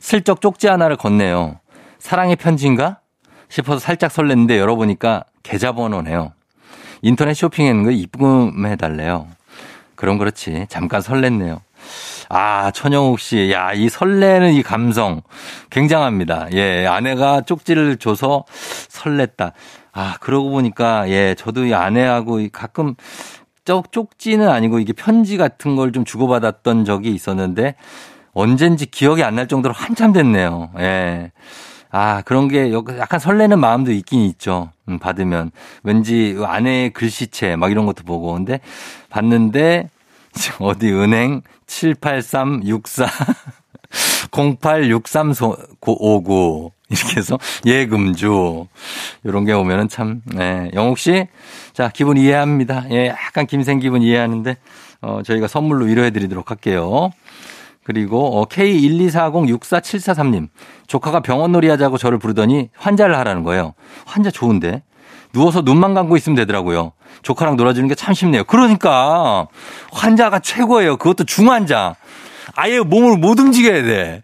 슬쩍 0.00 0.40
쪽지 0.40 0.66
하나를 0.68 0.96
건네요. 0.96 1.58
사랑의 1.98 2.36
편지인가? 2.36 3.00
싶어서 3.50 3.80
살짝 3.80 4.10
설렜는데 4.10 4.56
열어보니까 4.56 5.24
계좌번호네요. 5.42 6.32
인터넷 7.02 7.34
쇼핑하는 7.34 7.84
거 7.84 7.90
입금해달래요. 7.90 9.28
그럼 9.94 10.16
그렇지. 10.16 10.64
잠깐 10.70 11.02
설렜네요. 11.02 11.60
아, 12.30 12.70
천영욱 12.70 13.20
씨. 13.20 13.52
야, 13.52 13.74
이 13.74 13.90
설레는 13.90 14.54
이 14.54 14.62
감성. 14.62 15.20
굉장합니다. 15.68 16.48
예, 16.54 16.86
아내가 16.86 17.42
쪽지를 17.42 17.98
줘서 17.98 18.46
설렜다. 18.88 19.52
아, 19.92 20.16
그러고 20.20 20.50
보니까, 20.50 21.08
예, 21.10 21.34
저도 21.36 21.66
이 21.66 21.74
아내하고 21.74 22.40
가끔 22.52 22.94
쪽, 23.64 23.92
쪽지는 23.92 24.48
아니고 24.48 24.78
이게 24.80 24.92
편지 24.92 25.36
같은 25.36 25.76
걸 25.76 25.92
좀 25.92 26.04
주고받았던 26.04 26.84
적이 26.84 27.14
있었는데 27.14 27.74
언젠지 28.34 28.86
기억이 28.86 29.22
안 29.22 29.34
날 29.36 29.46
정도로 29.48 29.74
한참 29.74 30.12
됐네요. 30.12 30.70
예. 30.78 31.32
아, 31.90 32.22
그런 32.22 32.48
게 32.48 32.72
약간 32.98 33.20
설레는 33.20 33.60
마음도 33.60 33.92
있긴 33.92 34.20
있죠. 34.22 34.70
음, 34.88 34.98
받으면. 34.98 35.50
왠지 35.84 36.36
아내의 36.42 36.90
글씨체 36.94 37.56
막 37.56 37.70
이런 37.70 37.84
것도 37.86 38.04
보고. 38.04 38.32
근데 38.34 38.60
봤는데 39.10 39.90
어디 40.60 40.90
은행 40.92 41.42
78364 41.66 43.06
086359 44.30 46.72
이렇게 46.92 47.16
해서 47.16 47.38
예금주 47.64 48.66
이런 49.24 49.44
게 49.44 49.52
오면은 49.52 49.88
참 49.88 50.22
네. 50.26 50.70
영옥 50.74 50.98
씨, 50.98 51.26
자 51.72 51.90
기분 51.92 52.16
이해합니다. 52.16 52.84
예, 52.90 53.08
약간 53.08 53.46
김생 53.46 53.78
기분 53.78 54.02
이해하는데 54.02 54.56
어 55.00 55.20
저희가 55.24 55.48
선물로 55.48 55.86
위로해 55.86 56.10
드리도록 56.10 56.50
할게요. 56.50 57.10
그리고 57.84 58.40
어, 58.40 58.46
K124064743님. 58.46 60.48
조카가 60.86 61.20
병원놀이 61.20 61.68
하자고 61.68 61.98
저를 61.98 62.18
부르더니 62.18 62.68
환자를 62.76 63.16
하라는 63.18 63.42
거예요. 63.42 63.74
환자 64.04 64.30
좋은데. 64.30 64.82
누워서 65.32 65.62
눈만 65.62 65.94
감고 65.94 66.16
있으면 66.16 66.36
되더라고요. 66.36 66.92
조카랑 67.22 67.56
놀아주는 67.56 67.88
게 67.88 67.94
참 67.94 68.12
쉽네요. 68.14 68.44
그러니까 68.44 69.48
환자가 69.92 70.40
최고예요. 70.40 70.98
그것도 70.98 71.24
중환자. 71.24 71.96
아예 72.54 72.80
몸을 72.80 73.16
못 73.16 73.38
움직여야 73.40 73.82
돼. 73.82 74.22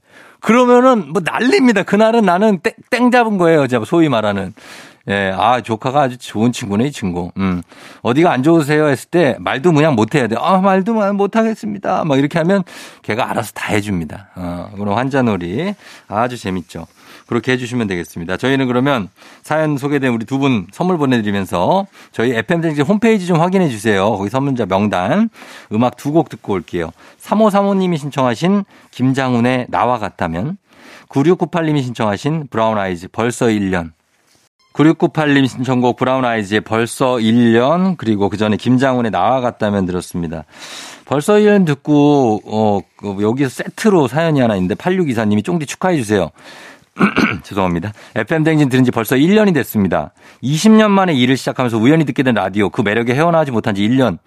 그러면은 0.48 1.12
뭐 1.12 1.20
난립니다. 1.22 1.82
그날은 1.82 2.24
나는 2.24 2.60
땡, 2.60 2.72
땡 2.88 3.10
잡은 3.10 3.36
거예요. 3.36 3.66
소위 3.84 4.08
말하는. 4.08 4.54
예, 5.06 5.30
아, 5.36 5.60
조카가 5.60 6.00
아주 6.00 6.16
좋은 6.16 6.52
친구네, 6.52 6.86
이 6.86 6.90
친구. 6.90 7.32
음. 7.36 7.60
어디가 8.00 8.32
안 8.32 8.42
좋으세요? 8.42 8.86
했을 8.86 9.10
때 9.10 9.36
말도 9.40 9.74
그냥 9.74 9.94
못 9.94 10.14
해야 10.14 10.26
돼. 10.26 10.36
아, 10.38 10.56
말도 10.56 10.94
못 11.12 11.36
하겠습니다. 11.36 12.02
막 12.04 12.18
이렇게 12.18 12.38
하면 12.38 12.64
걔가 13.02 13.30
알아서 13.30 13.52
다 13.52 13.74
해줍니다. 13.74 14.30
어, 14.36 14.70
그럼 14.74 14.96
환자놀이 14.96 15.74
아주 16.08 16.38
재밌죠. 16.38 16.86
그렇게 17.28 17.52
해주시면 17.52 17.86
되겠습니다. 17.86 18.36
저희는 18.36 18.66
그러면 18.66 19.08
사연 19.42 19.76
소개된 19.76 20.12
우리 20.12 20.24
두 20.24 20.38
분 20.38 20.66
선물 20.72 20.98
보내드리면서 20.98 21.86
저희 22.12 22.32
FM등지 22.32 22.82
홈페이지 22.82 23.26
좀 23.26 23.40
확인해 23.40 23.68
주세요. 23.68 24.10
거기 24.16 24.30
선문자 24.30 24.66
명단 24.66 25.28
음악 25.72 25.96
두 25.96 26.12
곡 26.12 26.28
듣고 26.30 26.54
올게요. 26.54 26.90
3535님이 27.20 27.98
신청하신 27.98 28.64
김장훈의 28.92 29.66
나와 29.68 29.98
같다면 29.98 30.56
9698님이 31.08 31.82
신청하신 31.82 32.48
브라운 32.50 32.78
아이즈 32.78 33.08
벌써 33.08 33.46
1년 33.46 33.92
9698님 34.74 35.48
신청곡 35.48 35.96
브라운 35.96 36.24
아이즈의 36.24 36.60
벌써 36.60 37.16
1년 37.16 37.96
그리고 37.96 38.28
그 38.28 38.36
전에 38.36 38.56
김장훈의 38.56 39.10
나와갔다면 39.10 39.86
들었습니다. 39.86 40.44
벌써 41.04 41.34
1년 41.34 41.66
듣고 41.66 42.40
어그 42.44 43.22
여기서 43.22 43.48
세트로 43.50 44.06
사연이 44.06 44.40
하나 44.40 44.54
있는데 44.54 44.76
8624님이 44.76 45.44
쫑디 45.44 45.66
축하해 45.66 45.96
주세요. 45.96 46.30
죄송합니다. 47.42 47.92
FM 48.14 48.44
댕진 48.44 48.68
들은 48.68 48.84
지 48.84 48.90
벌써 48.90 49.16
1년이 49.16 49.54
됐습니다. 49.54 50.12
20년 50.42 50.90
만에 50.90 51.14
일을 51.14 51.36
시작하면서 51.36 51.78
우연히 51.78 52.04
듣게 52.04 52.22
된 52.22 52.34
라디오 52.34 52.70
그 52.70 52.82
매력에 52.82 53.14
헤어나지 53.14 53.50
못한 53.50 53.74
지 53.74 53.82
1년. 53.88 54.18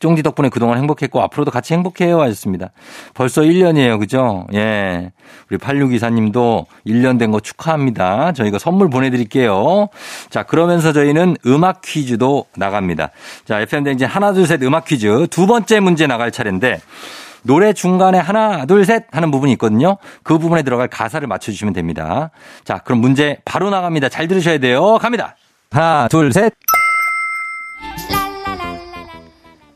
쫑디 0.00 0.22
덕분에 0.24 0.48
그동안 0.48 0.78
행복했고 0.78 1.22
앞으로도 1.22 1.50
같이 1.52 1.72
행복해요 1.72 2.20
하셨습니다. 2.20 2.72
벌써 3.14 3.42
1년이에요. 3.42 3.98
그죠? 4.00 4.46
예. 4.52 5.12
우리 5.50 5.56
8624님도 5.58 6.66
1년 6.86 7.18
된 7.18 7.30
거 7.30 7.40
축하합니다. 7.40 8.32
저희가 8.32 8.58
선물 8.58 8.90
보내드릴게요. 8.90 9.88
자, 10.30 10.42
그러면서 10.42 10.92
저희는 10.92 11.36
음악 11.46 11.80
퀴즈도 11.82 12.44
나갑니다. 12.56 13.10
자, 13.44 13.60
FM댕진 13.60 14.06
하나, 14.08 14.32
둘, 14.32 14.46
셋 14.46 14.62
음악 14.62 14.84
퀴즈 14.84 15.26
두 15.30 15.46
번째 15.46 15.80
문제 15.80 16.06
나갈 16.06 16.30
차례인데 16.32 16.80
노래 17.44 17.72
중간에 17.72 18.18
하나, 18.18 18.64
둘, 18.64 18.84
셋 18.84 19.04
하는 19.12 19.30
부분이 19.30 19.52
있거든요. 19.52 19.98
그 20.22 20.38
부분에 20.38 20.62
들어갈 20.62 20.88
가사를 20.88 21.26
맞춰주시면 21.26 21.74
됩니다. 21.74 22.30
자, 22.64 22.78
그럼 22.78 23.00
문제 23.00 23.38
바로 23.44 23.70
나갑니다. 23.70 24.08
잘 24.08 24.26
들으셔야 24.28 24.58
돼요. 24.58 24.98
갑니다. 24.98 25.36
하나, 25.70 26.08
둘, 26.08 26.32
셋. 26.32 26.54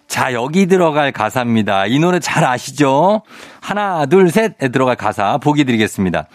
자, 0.07 0.33
여기 0.33 0.67
들어갈 0.67 1.13
가사입니다. 1.13 1.87
이 1.87 1.99
노래 1.99 2.19
잘 2.19 2.45
아시죠? 2.45 3.23
하나, 3.61 4.07
둘, 4.07 4.31
셋에 4.31 4.71
들어갈 4.73 4.97
가사 4.97 5.37
보기 5.39 5.65
드리겠습니다. 5.65 6.27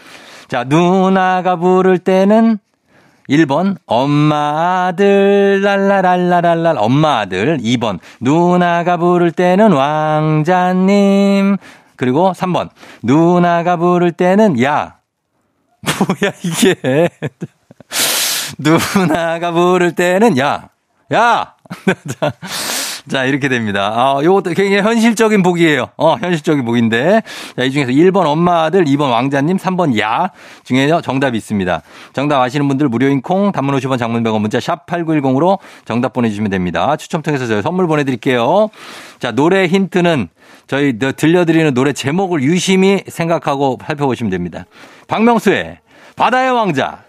자, 0.48 0.64
누나가 0.64 1.56
부를 1.56 1.98
때는 1.98 2.58
1번 3.28 3.76
엄마 3.86 4.86
아들 4.88 5.62
랄라랄라랄라 5.62 6.74
엄마 6.78 7.20
아들. 7.20 7.58
2번 7.58 7.98
누나가 8.20 8.96
부를 8.96 9.30
때는 9.32 9.72
왕자님. 9.72 11.56
그리고 11.96 12.32
3번 12.32 12.70
누나가 13.02 13.76
부를 13.76 14.12
때는 14.12 14.62
야. 14.62 14.96
뭐야 16.20 16.32
이게? 16.42 17.08
누나가 18.58 19.52
부를 19.52 19.94
때는 19.94 20.38
야. 20.38 20.68
야! 21.12 21.54
자, 23.08 23.24
이렇게 23.24 23.48
됩니다. 23.48 23.92
아, 23.94 24.20
요것도 24.24 24.54
굉장히 24.54 24.80
현실적인 24.80 25.42
복이에요. 25.42 25.88
어, 25.98 26.16
현실적인 26.16 26.64
복인데. 26.64 27.22
자, 27.56 27.64
이 27.64 27.70
중에서 27.70 27.90
1번 27.90 28.24
엄마 28.24 28.64
아들, 28.64 28.84
2번 28.84 29.10
왕자님, 29.10 29.58
3번 29.58 29.98
야 30.00 30.30
중에 30.64 30.90
정답이 31.02 31.36
있습니다. 31.36 31.82
정답 32.14 32.40
아시는 32.40 32.66
분들 32.66 32.88
무료인 32.88 33.20
콩, 33.20 33.52
단문 33.52 33.76
50원 33.76 33.98
장문 33.98 34.22
100원 34.22 34.40
문자 34.40 34.58
샵 34.58 34.86
8910으로 34.86 35.58
정답 35.84 36.14
보내주시면 36.14 36.50
됩니다. 36.50 36.96
추첨 36.96 37.20
통해서 37.20 37.46
저희 37.46 37.60
선물 37.60 37.86
보내드릴게요. 37.86 38.70
자, 39.18 39.32
노래 39.32 39.66
힌트는 39.66 40.28
저희 40.66 40.98
들려드리는 40.98 41.74
노래 41.74 41.92
제목을 41.92 42.42
유심히 42.42 43.02
생각하고 43.06 43.78
살펴보시면 43.84 44.30
됩니다. 44.30 44.64
박명수의 45.08 45.78
바다의 46.16 46.52
왕자. 46.52 47.04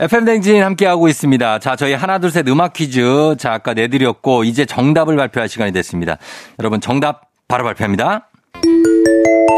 FM댕진 0.00 0.62
함께하고 0.62 1.08
있습니다. 1.08 1.58
자, 1.58 1.76
저희 1.76 1.92
하나, 1.92 2.18
둘, 2.18 2.30
셋 2.30 2.48
음악 2.48 2.72
퀴즈. 2.72 3.36
자, 3.38 3.52
아까 3.52 3.74
내드렸고, 3.74 4.44
이제 4.44 4.64
정답을 4.64 5.14
발표할 5.14 5.46
시간이 5.46 5.72
됐습니다. 5.72 6.16
여러분, 6.58 6.80
정답 6.80 7.28
바로 7.48 7.64
발표합니다. 7.64 8.30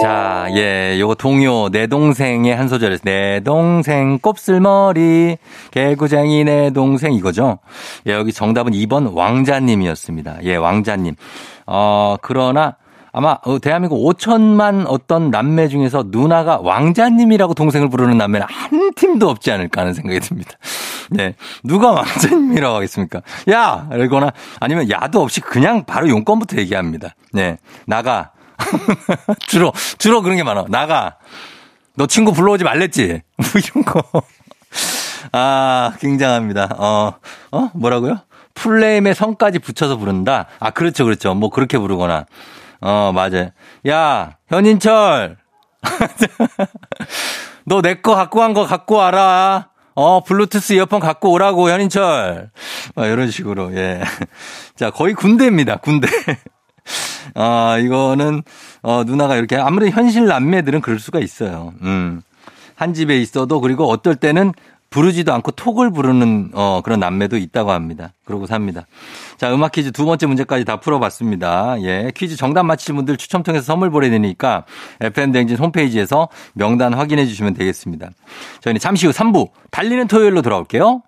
자, 0.02 0.48
예, 0.56 0.96
요거 0.98 1.14
동요, 1.14 1.68
내 1.68 1.86
동생의 1.86 2.56
한 2.56 2.66
소절에서, 2.66 3.02
내 3.04 3.40
동생 3.44 4.18
곱슬머리, 4.18 5.36
개구쟁이 5.70 6.42
내 6.42 6.72
동생 6.72 7.12
이거죠? 7.12 7.60
예, 8.08 8.12
여기 8.14 8.32
정답은 8.32 8.72
2번 8.72 9.14
왕자님이었습니다. 9.14 10.38
예, 10.42 10.56
왕자님. 10.56 11.14
어, 11.66 12.16
그러나, 12.20 12.74
아마 13.12 13.38
어, 13.42 13.58
대한민국 13.58 13.98
5천만 13.98 14.86
어떤 14.88 15.30
남매 15.30 15.68
중에서 15.68 16.04
누나가 16.08 16.58
왕자님이라고 16.60 17.52
동생을 17.52 17.90
부르는 17.90 18.16
남매는 18.16 18.46
한 18.48 18.94
팀도 18.94 19.28
없지 19.28 19.52
않을까 19.52 19.82
하는 19.82 19.92
생각이 19.92 20.18
듭니다. 20.20 20.52
네. 21.10 21.34
누가 21.62 21.92
왕자님이라고 21.92 22.76
하겠습니까? 22.76 23.20
야! 23.50 23.86
이러거나 23.92 24.32
아니면 24.60 24.90
야도 24.90 25.20
없이 25.20 25.42
그냥 25.42 25.84
바로 25.84 26.08
용건부터 26.08 26.56
얘기합니다. 26.56 27.14
네. 27.32 27.58
나가. 27.86 28.32
주로, 29.46 29.72
주로 29.98 30.22
그런 30.22 30.38
게 30.38 30.42
많아. 30.42 30.64
나가. 30.68 31.16
너 31.94 32.06
친구 32.06 32.32
불러오지 32.32 32.64
말랬지? 32.64 33.20
뭐 33.36 33.46
이런 33.56 33.84
거. 33.84 34.22
아, 35.32 35.92
굉장합니다. 36.00 36.76
어, 36.78 37.14
어? 37.50 37.70
뭐라고요? 37.74 38.20
풀네임에 38.54 39.12
성까지 39.12 39.58
붙여서 39.58 39.98
부른다? 39.98 40.46
아, 40.58 40.70
그렇죠, 40.70 41.04
그렇죠. 41.04 41.34
뭐 41.34 41.50
그렇게 41.50 41.78
부르거나. 41.78 42.24
어, 42.82 43.12
맞아요. 43.12 43.50
야, 43.88 44.36
현인철. 44.48 45.36
너 47.64 47.80
내 47.80 48.00
거 48.02 48.14
갖고 48.14 48.40
간 48.40 48.54
거 48.54 48.66
갖고 48.66 48.96
와라. 48.96 49.68
어, 49.94 50.22
블루투스 50.24 50.72
이어폰 50.74 51.00
갖고 51.00 51.30
오라고, 51.32 51.68
현인철. 51.70 52.50
아, 52.96 53.06
이런 53.06 53.30
식으로, 53.30 53.74
예. 53.76 54.00
자, 54.74 54.90
거의 54.90 55.12
군대입니다, 55.14 55.76
군대. 55.76 56.08
아, 57.34 57.76
이거는, 57.78 58.42
어, 58.82 59.04
누나가 59.04 59.36
이렇게, 59.36 59.56
아무래도 59.56 59.94
현실 59.94 60.26
남매들은 60.26 60.80
그럴 60.80 60.98
수가 60.98 61.18
있어요. 61.20 61.74
음. 61.82 62.22
한 62.74 62.94
집에 62.94 63.20
있어도, 63.20 63.60
그리고 63.60 63.88
어떨 63.90 64.16
때는 64.16 64.52
부르지도 64.92 65.32
않고 65.32 65.50
톡을 65.52 65.90
부르는 65.90 66.50
어 66.54 66.80
그런 66.84 67.00
남매도 67.00 67.36
있다고 67.36 67.72
합니다. 67.72 68.12
그러고 68.24 68.46
삽니다. 68.46 68.86
자, 69.38 69.52
음악 69.52 69.72
퀴즈 69.72 69.90
두 69.90 70.04
번째 70.04 70.26
문제까지 70.26 70.64
다 70.64 70.78
풀어봤습니다. 70.78 71.82
예, 71.82 72.12
퀴즈 72.14 72.36
정답 72.36 72.62
맞히신 72.64 72.94
분들 72.94 73.16
추첨 73.16 73.42
통해서 73.42 73.64
선물 73.64 73.90
보내드리니까 73.90 74.64
FM 75.00 75.32
댕진 75.32 75.56
홈페이지에서 75.58 76.28
명단 76.52 76.94
확인해 76.94 77.26
주시면 77.26 77.54
되겠습니다. 77.54 78.10
저희는 78.60 78.78
잠시 78.78 79.06
후 79.06 79.12
3부 79.12 79.48
달리는 79.70 80.06
토요일로 80.06 80.42
돌아올게요. 80.42 81.02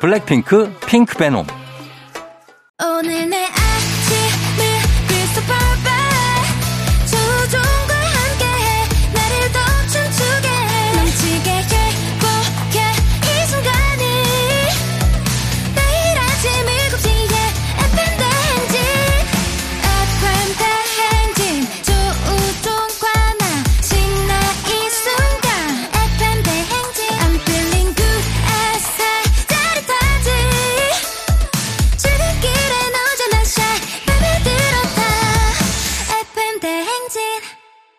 블랙핑크 0.00 0.74
핑크 0.86 1.16
베놈 1.16 1.46
오늘 2.82 3.30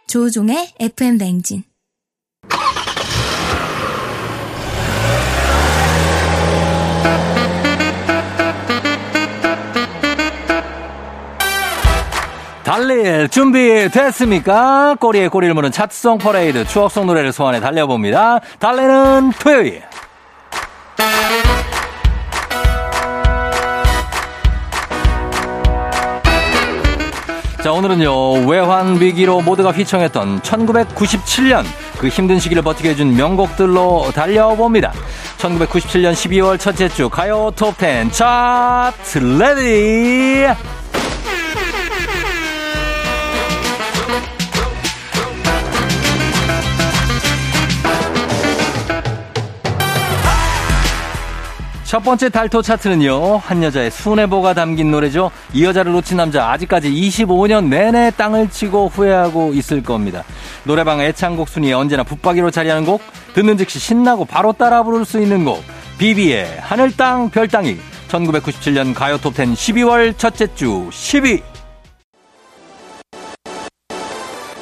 조종의 0.07 0.73
FM 0.79 1.17
냉진. 1.17 1.63
달릴 12.63 13.29
준비 13.29 13.89
됐습니까? 13.89 14.95
꼬리에 14.99 15.27
꼬리를 15.27 15.53
무는 15.53 15.71
차트송 15.71 16.17
퍼레이드 16.17 16.65
추억송 16.65 17.05
노래를 17.07 17.31
소환해 17.31 17.59
달려봅니다. 17.59 18.39
달리는 18.59 19.31
토요일. 19.39 19.83
자, 27.67 27.73
오늘은요, 27.73 28.47
외환 28.47 28.97
위기로 28.97 29.41
모두가 29.41 29.73
휘청했던 29.73 30.39
1997년 30.39 31.65
그 31.97 32.07
힘든 32.07 32.39
시기를 32.39 32.63
버티게 32.63 32.91
해준 32.91 33.13
명곡들로 33.17 34.11
달려봅니다. 34.15 34.93
1997년 35.37 36.13
12월 36.13 36.57
첫째 36.57 36.87
주 36.87 37.09
가요 37.09 37.51
톱10 37.57 38.13
차트 38.13 39.17
Ready! 39.17 40.47
첫 51.87 52.01
번째 52.01 52.27
달토 52.27 52.61
차트는요, 52.61 53.37
한 53.37 53.63
여자의 53.63 53.89
순애보가 53.91 54.53
담긴 54.53 54.91
노래죠. 54.91 55.31
이 55.53 55.63
여자를 55.63 55.93
놓친 55.93 56.17
남자, 56.17 56.51
아직까지 56.51 56.91
25년 56.91 57.69
내내 57.69 58.11
땅을 58.17 58.49
치고 58.49 58.89
후회하고 58.89 59.53
있을 59.53 59.81
겁니다. 59.81 60.25
노래방 60.65 60.99
애창곡 60.99 61.47
순위에 61.47 61.71
언제나 61.71 62.03
붙박이로 62.03 62.51
자리하는 62.51 62.83
곡, 62.83 63.01
듣는 63.35 63.55
즉시 63.55 63.79
신나고 63.79 64.25
바로 64.25 64.51
따라 64.51 64.83
부를 64.83 65.05
수 65.05 65.21
있는 65.21 65.45
곡, 65.45 65.63
비비의 65.97 66.57
하늘땅 66.59 67.29
별땅이 67.29 67.77
1997년 68.09 68.93
가요 68.93 69.17
톱10 69.17 69.53
12월 69.53 70.17
첫째 70.17 70.53
주 70.55 70.89
10위. 70.91 71.56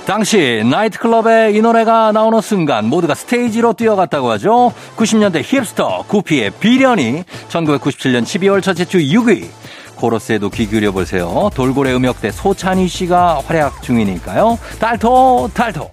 당시 0.05 0.61
나이트클럽에 0.69 1.51
이 1.53 1.61
노래가 1.61 2.11
나오는 2.11 2.39
순간 2.39 2.85
모두가 2.85 3.15
스테이지로 3.15 3.73
뛰어갔다고 3.73 4.29
하죠. 4.31 4.71
90년대 4.97 5.41
힙스터 5.43 6.05
구피의 6.07 6.51
비련이 6.59 7.23
1997년 7.49 8.23
12월 8.23 8.61
첫째 8.61 8.85
주 8.85 8.99
6위. 8.99 9.47
코러스에도 9.95 10.49
귀 10.49 10.67
기울여 10.67 10.91
보세요. 10.91 11.49
돌고래 11.55 11.93
음역대 11.95 12.31
소찬희 12.31 12.87
씨가 12.87 13.41
활약 13.47 13.81
중이니까요. 13.81 14.59
달토 14.79 15.49
달토. 15.53 15.89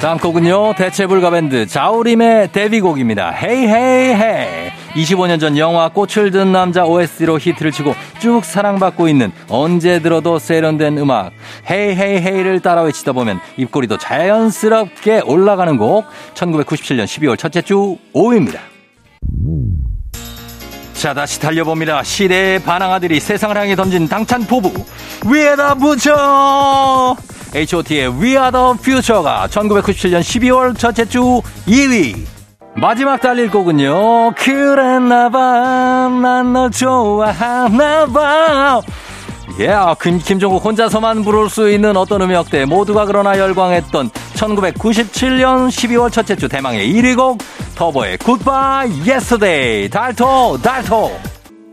다음 0.00 0.18
곡은요. 0.18 0.74
대체불가 0.74 1.30
밴드 1.30 1.64
자우림의 1.66 2.50
데뷔곡입니다. 2.50 3.30
Hey 3.30 3.68
Hey 3.68 4.14
Hey. 4.14 4.81
25년 4.94 5.40
전 5.40 5.56
영화 5.56 5.88
꽃을 5.88 6.30
든 6.30 6.52
남자 6.52 6.84
OST로 6.84 7.38
히트를 7.38 7.72
치고 7.72 7.94
쭉 8.20 8.44
사랑받고 8.44 9.08
있는 9.08 9.32
언제 9.48 10.00
들어도 10.00 10.38
세련된 10.38 10.98
음악. 10.98 11.32
Hey 11.70 11.94
Hey 11.94 12.18
Hey를 12.18 12.60
따라 12.60 12.82
외치다 12.82 13.12
보면 13.12 13.40
입꼬리도 13.56 13.98
자연스럽게 13.98 15.22
올라가는 15.24 15.76
곡. 15.76 16.04
1997년 16.34 17.04
12월 17.04 17.38
첫째 17.38 17.62
주 17.62 17.96
5위입니다. 18.14 18.58
자 20.94 21.14
다시 21.14 21.40
달려봅니다. 21.40 22.02
시대의 22.04 22.62
반항아들이 22.62 23.18
세상을 23.18 23.56
향해 23.56 23.74
던진 23.74 24.08
당찬 24.08 24.46
포부. 24.46 24.72
위에다 25.26 25.74
붙여 25.74 27.16
H.O.T의 27.54 28.08
We 28.08 28.30
Are 28.30 28.50
The 28.50 28.74
Future가 28.78 29.46
1997년 29.50 30.20
12월 30.20 30.78
첫째 30.78 31.04
주 31.04 31.42
2위 31.66 32.24
마지막 32.74 33.20
달릴 33.20 33.50
곡은요. 33.50 34.32
그랬나봐. 34.36 36.08
난 36.20 36.41
널 36.41 36.70
좋아하나봐. 36.70 38.22
예, 39.58 39.68
yeah, 39.68 39.94
김, 40.00 40.18
김종국 40.18 40.64
혼자서만 40.64 41.22
부를 41.24 41.50
수 41.50 41.70
있는 41.70 41.94
어떤 41.96 42.22
음역대 42.22 42.64
모두가 42.64 43.04
그러나 43.04 43.38
열광했던 43.38 44.08
1997년 44.08 45.68
12월 45.68 46.10
첫째 46.10 46.34
주 46.36 46.48
대망의 46.48 46.90
1위 46.90 47.14
곡 47.16 47.38
터보의 47.74 48.16
Goodbye 48.18 49.04
Yesterday 49.04 49.90
달토 49.90 50.58
달토 50.62 51.12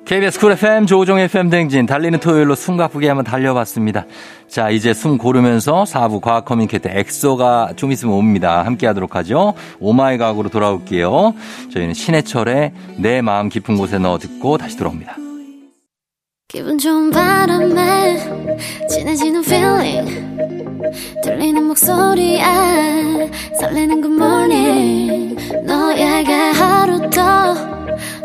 KBS 0.09 0.39
쿨 0.39 0.53
FM 0.53 0.87
조우종 0.87 1.19
FM 1.19 1.51
대행진 1.51 1.85
달리는 1.85 2.19
토요일로 2.19 2.55
숨 2.55 2.77
가쁘게 2.77 3.07
한번 3.07 3.23
달려봤습니다. 3.25 4.07
자 4.47 4.71
이제 4.71 4.91
숨 4.91 5.19
고르면서 5.19 5.83
4부 5.83 6.19
과학 6.19 6.45
커뮤니케이터 6.45 6.89
엑소가 6.89 7.73
좀 7.75 7.91
있으면 7.91 8.15
옵니다. 8.15 8.65
함께 8.65 8.87
하도록 8.87 9.15
하죠. 9.17 9.53
oh 9.79 9.98
my 9.98 10.17
과학으로 10.17 10.49
돌아올게요. 10.49 11.35
저희는 11.71 11.93
신해철의 11.93 12.71
내 12.97 13.21
마음 13.21 13.49
깊은 13.49 13.77
곳에 13.77 13.99
너 13.99 14.17
듣고 14.17 14.57
다시 14.57 14.77
돌아옵니다. 14.77 15.15
기분 16.47 16.79
좋은 16.79 17.11
바람에 17.11 18.17
진해지는 18.89 19.43
feeling 19.43 20.27
들리는 21.21 21.63
목소리에 21.65 22.41
설레는 23.59 24.01
good 24.01 24.15
morning 24.15 25.35
너에게 25.67 26.33
하루 26.33 27.07
더 27.11 27.69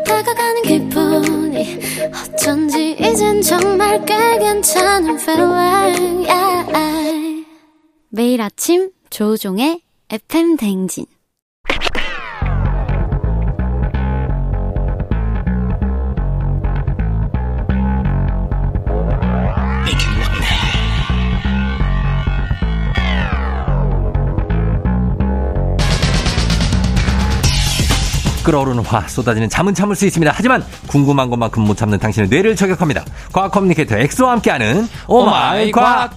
다가가는 0.05 0.61
기분이 0.63 1.79
어쩐지 2.13 2.95
이젠 2.99 3.41
정말 3.41 4.03
꽤 4.05 4.37
괜찮은 4.39 5.19
feeling 5.19 6.27
yeah. 6.29 7.45
매일 8.09 8.41
아침 8.41 8.91
조종의 9.09 9.81
FM 10.09 10.57
댕진 10.57 11.05
끓어오르는 28.45 28.83
화 28.85 29.01
쏟아지는 29.07 29.49
잠은 29.49 29.73
참을 29.73 29.95
수 29.95 30.05
있습니다. 30.05 30.31
하지만 30.33 30.63
궁금한 30.87 31.29
것만큼 31.29 31.63
못 31.63 31.75
참는 31.75 31.97
당신의 31.99 32.29
뇌를 32.29 32.55
저격합니다. 32.55 33.03
과학 33.33 33.51
커뮤니케이터 33.51 33.97
엑소와 33.97 34.33
함께하는 34.33 34.87
oh 35.07 35.39
my 35.39 35.71
과학. 35.71 36.13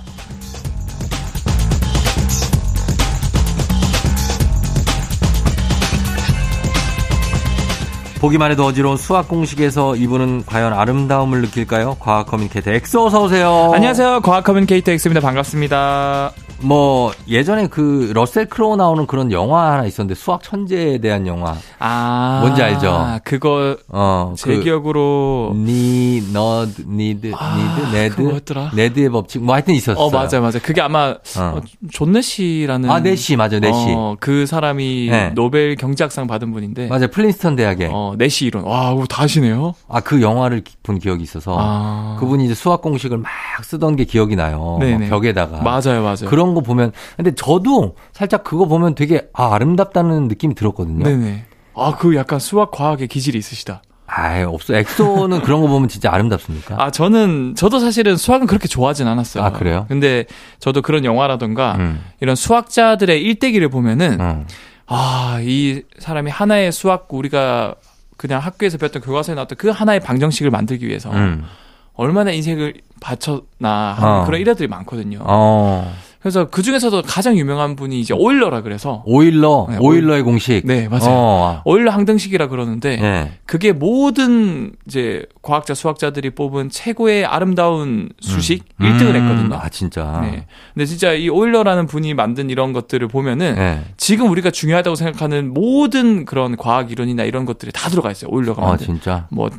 보기만 8.21 8.51
해도 8.51 8.65
어지러운 8.67 8.97
수학 8.97 9.29
공식에서 9.29 9.95
이분은 9.95 10.45
과연 10.45 10.73
아름다움을 10.73 11.41
느낄까요? 11.41 11.97
과학 12.01 12.27
커뮤니케이터 12.27 12.73
엑소 12.73 13.07
어서 13.07 13.23
오세요. 13.23 13.71
안녕하세요. 13.73 14.21
과학 14.23 14.43
커뮤니케이터 14.45 14.91
엑소입니다. 14.93 15.21
반갑습니다. 15.25 16.33
뭐 16.61 17.13
예전에 17.29 17.69
그 17.69 18.11
러셀 18.15 18.47
크로우 18.47 18.75
나오는 18.77 19.07
그런 19.07 19.31
영화 19.31 19.73
하나 19.73 19.85
있었는데 19.87 20.15
수학 20.19 20.43
천재에 20.43 20.99
대한 20.99 21.27
영화. 21.27 21.55
아 21.79 22.41
뭔지 22.43 22.61
알죠? 22.63 23.21
그거 23.23 23.77
어제 23.89 24.55
그 24.57 24.63
기억으로 24.65 25.53
니 25.55 26.21
너드 26.33 26.83
니드 26.89 27.33
아, 27.37 27.57
니드 27.57 27.97
네드 27.97 28.21
뭐였더라? 28.21 28.71
네드의 28.75 29.09
법칙 29.11 29.43
뭐 29.45 29.55
하여튼 29.55 29.75
있었어요. 29.75 30.05
어 30.05 30.11
맞아 30.11 30.41
맞아. 30.41 30.59
그게 30.59 30.81
아마 30.81 31.15
어. 31.39 31.61
존 31.93 32.13
내시라는 32.13 32.91
아 32.91 32.99
내시 33.01 33.37
맞아 33.37 33.61
내시. 33.61 33.73
어, 33.95 34.17
그 34.19 34.45
사람이 34.47 35.09
네. 35.11 35.31
노벨 35.35 35.77
경제학상 35.77 36.27
받은 36.27 36.53
분인데. 36.53 36.89
맞아 36.89 37.07
프린스턴 37.07 37.55
대학에. 37.55 37.89
어 37.93 38.15
내시 38.19 38.47
이론. 38.47 38.65
와 38.65 38.97
다 39.09 39.22
아시네요. 39.22 39.75
아 39.89 40.01
그 40.09 40.23
영화를 40.23 40.63
본 40.83 40.99
기억이 40.99 41.23
있어서 41.23 41.55
아. 41.61 42.17
그분이 42.19 42.47
이제 42.47 42.55
수학 42.55 42.81
공식을 42.81 43.19
막 43.19 43.29
쓰던 43.63 43.97
게 43.97 44.05
기억이 44.05 44.37
나요. 44.37 44.79
네네. 44.81 45.09
벽에다가. 45.11 45.59
맞아요 45.63 46.03
맞아요. 46.03 46.29
그런 46.29 46.48
거 46.55 46.61
보면 46.61 46.93
근데 47.17 47.35
저도 47.35 47.97
살짝 48.13 48.45
그거 48.45 48.67
보면 48.67 48.95
되게 48.95 49.29
아 49.33 49.55
아름답다는 49.55 50.29
느낌이 50.29 50.55
들었거든요. 50.55 51.05
네네. 51.05 51.45
아 51.75 51.93
그 51.99 52.17
약간 52.17 52.39
수학 52.39 52.71
과학의 52.73 53.07
기질이 53.09 53.39
있으시다. 53.39 53.83
아, 54.11 54.43
없어. 54.49 54.75
엑소는 54.75 55.43
그런 55.43 55.61
거 55.61 55.69
보면 55.69 55.89
진짜 55.89 56.11
아름답습니까? 56.11 56.83
아, 56.83 56.91
저는, 56.91 57.55
저도 57.57 57.79
사실은 57.79 58.17
수학은 58.17 58.47
그렇게 58.47 58.67
좋아하진 58.67 59.07
않았어요. 59.07 59.45
아, 59.45 59.53
그래요? 59.53 59.85
근데 59.87 60.25
저도 60.61 60.81
그런 60.81 61.05
영화라던가 61.05 61.77
음. 61.79 62.01
이런 62.21 62.35
수학자들의 62.35 63.23
일대기를 63.23 63.69
보면은, 63.69 64.19
음. 64.19 64.47
아, 64.87 65.39
이 65.43 65.83
사람이 65.99 66.31
하나의 66.31 66.73
수학, 66.73 67.07
우리가 67.13 67.75
그냥 68.17 68.41
학교에서 68.41 68.79
배웠던 68.79 69.03
교과서에 69.03 69.35
나왔던 69.35 69.59
그 69.59 69.69
하나의 69.69 70.01
방정식을 70.01 70.51
만들기 70.51 70.89
위해서 70.89 71.11
음. 71.13 71.45
얼마나 71.93 72.31
인생을 72.33 72.75
바쳤나 73.01 73.93
하는 73.93 74.13
어. 74.23 74.25
그런 74.25 74.41
일화들이 74.41 74.69
많거든요. 74.69 75.19
어. 75.23 75.93
그래서 76.21 76.49
그 76.49 76.63
중에서도 76.63 77.03
가장 77.03 77.39
유명한 77.39 77.77
분이 77.77 78.01
이제 78.01 78.13
오일러라 78.13 78.63
그래서 78.63 79.03
오일러 79.07 79.69
네, 79.71 79.77
오일러의 79.79 80.23
공식 80.23 80.67
네 80.67 80.89
맞아요 80.89 81.07
어. 81.09 81.63
오일러 81.65 81.93
항등식이라 81.93 82.49
그러는데 82.49 82.97
네. 82.97 83.33
그게 83.47 83.73
모든 83.73 84.73
이제 84.87 85.25
과학자 85.43 85.75
수학자들이 85.75 86.31
뽑은 86.31 86.71
최고의 86.71 87.25
아름다운 87.25 88.09
수식 88.21 88.65
음. 88.81 88.87
1등을 88.87 89.15
했거든요. 89.15 89.55
아 89.55 89.69
진짜. 89.69 90.21
네. 90.23 90.47
근데 90.75 90.87
진짜 90.87 91.13
이 91.13 91.29
오일러라는 91.29 91.87
분이 91.87 92.15
만든 92.15 92.51
이런 92.51 92.73
것들을 92.73 93.07
보면은 93.09 93.55
네. 93.55 93.85
지금 93.97 94.31
우리가 94.31 94.51
중요하다고 94.51 94.97
생각하는 94.97 95.55
모든 95.55 96.25
그런 96.25 96.57
과학 96.57 96.91
이론이나 96.91 97.25
이런 97.25 97.45
것들이 97.45 97.71
다 97.73 97.89
들어가 97.89 98.11
있어요. 98.11 98.31
오일러가 98.31 98.63
아, 98.63 98.69
만든. 98.71 98.85
아 98.85 98.87
진짜. 98.87 99.27
뭐 99.31 99.51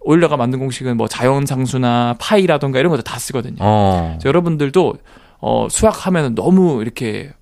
오일러가 0.00 0.36
만든 0.36 0.58
공식은 0.60 0.96
뭐 0.96 1.08
자연상수나 1.08 2.16
파이라던가 2.18 2.78
이런 2.78 2.90
것도 2.90 3.02
다 3.02 3.18
쓰거든요. 3.18 3.56
어. 3.60 4.18
여러분들도 4.24 4.94
어, 5.46 5.68
수학하면 5.68 6.34
너무 6.34 6.80
이렇게 6.80 7.34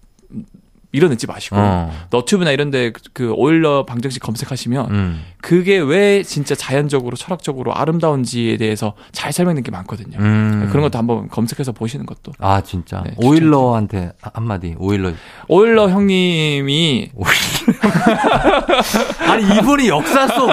밀어넣지 0.92 1.26
마시고 1.26 1.56
어. 1.58 1.90
너튜브나 2.10 2.50
이런데 2.50 2.92
그 3.14 3.32
오일러 3.32 3.86
방정식 3.86 4.22
검색하시면 4.22 4.90
음. 4.90 5.22
그게 5.40 5.78
왜 5.78 6.22
진짜 6.22 6.54
자연적으로 6.54 7.16
철학적으로 7.16 7.74
아름다운지에 7.74 8.58
대해서 8.58 8.92
잘 9.10 9.32
설명된 9.32 9.64
게 9.64 9.70
많거든요. 9.70 10.18
음. 10.20 10.68
그런 10.70 10.82
것도 10.82 10.98
한번 10.98 11.28
검색해서 11.28 11.72
보시는 11.72 12.04
것도. 12.06 12.32
아 12.38 12.60
진짜 12.60 13.02
네, 13.04 13.12
오일러한테 13.16 14.12
한마디 14.34 14.74
오일러. 14.78 15.12
오일러 15.48 15.88
형님이 15.88 17.10
아니 19.28 19.56
이분이 19.58 19.88
역사 19.88 20.26
속 20.28 20.48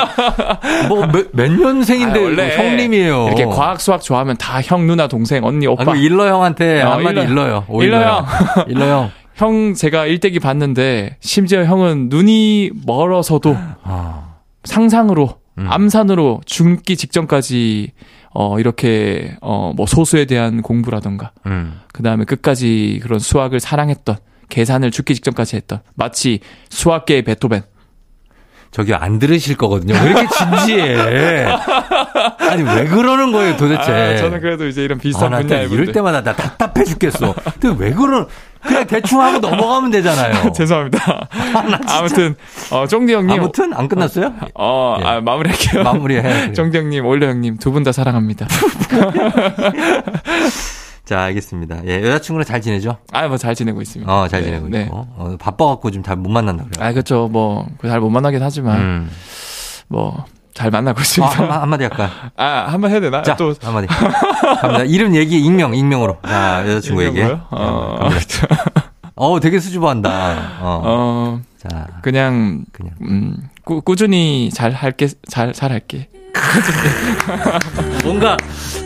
뭐 0.87 1.05
몇 1.33 1.51
년생인데 1.51 2.19
아, 2.19 2.23
원래 2.23 2.57
형님이에요. 2.57 3.27
이렇게 3.27 3.45
과학 3.45 3.79
수학 3.81 4.01
좋아하면 4.01 4.37
다 4.37 4.59
형 4.63 4.87
누나 4.87 5.07
동생 5.07 5.43
언니 5.45 5.67
오빠. 5.67 5.91
아, 5.93 5.95
일러 5.95 6.27
형한테 6.27 6.81
어, 6.83 6.91
한마디 6.93 7.21
일러, 7.21 7.49
요 7.49 7.65
일러 7.81 8.01
형. 8.03 8.25
일러 8.67 8.85
형. 8.87 9.11
형 9.39 9.73
제가 9.73 10.05
일대기 10.05 10.39
봤는데 10.39 11.15
심지어 11.21 11.63
형은 11.63 12.09
눈이 12.09 12.71
멀어서도 12.85 13.55
아. 13.83 14.35
상상으로 14.65 15.39
음. 15.57 15.65
암산으로 15.65 16.41
죽기 16.45 16.97
직전까지 16.97 17.93
어 18.31 18.59
이렇게 18.59 19.37
어뭐 19.39 19.85
소수에 19.87 20.25
대한 20.25 20.61
공부라던가 20.61 21.31
음. 21.45 21.79
그다음에 21.93 22.25
끝까지 22.25 22.99
그런 23.01 23.19
수학을 23.19 23.61
사랑했던 23.61 24.17
계산을 24.49 24.91
죽기 24.91 25.15
직전까지 25.15 25.55
했던 25.55 25.79
마치 25.95 26.41
수학계의 26.69 27.21
베토벤 27.21 27.61
저기 28.71 28.93
안 28.93 29.17
들으실 29.17 29.57
거거든요. 29.57 29.95
왜 29.95 30.11
이렇게 30.11 30.27
진지해? 30.27 31.45
아니 32.49 32.63
왜 32.63 32.85
그러는 32.85 33.31
거예요 33.31 33.57
도대체? 33.57 33.91
아, 33.91 34.15
저는 34.17 34.41
그래도 34.41 34.67
이제 34.67 34.83
이런 34.83 34.99
비슷한 34.99 35.33
아, 35.33 35.39
분야에 35.39 35.65
이럴 35.65 35.91
때마다 35.91 36.21
나 36.21 36.33
답답해 36.35 36.85
죽겠어. 36.85 37.33
근데 37.59 37.75
왜 37.83 37.91
그런? 37.91 38.27
그냥 38.61 38.85
대충 38.87 39.21
하고 39.21 39.39
넘어가면 39.39 39.89
되잖아요. 39.91 40.51
죄송합니다. 40.53 41.27
아, 41.87 42.01
무튼 42.03 42.35
어, 42.71 42.85
쫑디 42.87 43.13
형님 43.13 43.39
아무튼 43.39 43.73
안 43.73 43.87
끝났어요? 43.87 44.33
어, 44.53 44.97
예. 44.99 45.05
아, 45.05 45.21
마무리할게요. 45.21 45.81
마무리해. 45.83 46.51
쫑디 46.53 46.77
형님, 46.77 47.05
올려 47.05 47.27
형님 47.27 47.57
두 47.57 47.71
분 47.71 47.83
다 47.83 47.91
사랑합니다. 47.93 48.47
자, 51.09 51.21
알겠습니다. 51.23 51.81
예, 51.87 52.03
여자친구랑 52.03 52.45
잘 52.45 52.61
지내죠? 52.61 52.97
아, 53.11 53.27
뭐 53.27 53.35
잘 53.37 53.55
지내고 53.55 53.81
있습니다. 53.81 54.13
어, 54.13 54.27
잘 54.27 54.41
네, 54.41 54.45
지내고 54.45 54.67
네. 54.69 54.83
있고. 54.83 55.07
어, 55.15 55.35
바빠갖고 55.39 55.89
좀 55.89 56.03
잘 56.03 56.17
못 56.17 56.29
만난다 56.29 56.65
그래요. 56.65 56.87
아, 56.87 56.91
그렇죠. 56.91 57.27
뭐 57.29 57.65
잘 57.81 57.99
못 57.99 58.11
만나긴 58.11 58.43
하지만 58.43 58.79
음. 58.79 59.11
뭐 59.87 60.23
잘 60.53 60.69
만나고 60.71 60.99
있습니다. 61.01 61.41
어, 61.43 61.47
한, 61.61 61.69
마디 61.69 61.83
할까? 61.85 62.09
아, 62.35 62.65
한 62.67 62.79
번 62.81 62.91
해야 62.91 62.99
되나? 62.99 63.23
자, 63.23 63.35
또 63.37 63.55
한마디. 63.61 63.87
갑니다. 63.87 64.83
이름 64.83 65.15
얘기, 65.15 65.39
익명, 65.39 65.73
익명으로. 65.73 66.17
자, 66.23 66.63
여자친구 66.67 67.03
얘기. 67.05 67.21
어, 67.21 68.09
네, 68.09 68.17
어, 69.15 69.39
되게 69.39 69.59
수줍어한다. 69.59 70.59
어. 70.61 70.81
어. 70.83 71.41
자, 71.57 71.87
그냥, 72.01 72.65
그냥, 72.71 72.93
음, 73.01 73.35
꾸, 73.63 73.81
꾸준히 73.81 74.49
잘 74.53 74.71
할게, 74.73 75.07
잘, 75.29 75.53
잘 75.53 75.71
할게. 75.71 76.09
뭔가 78.03 78.37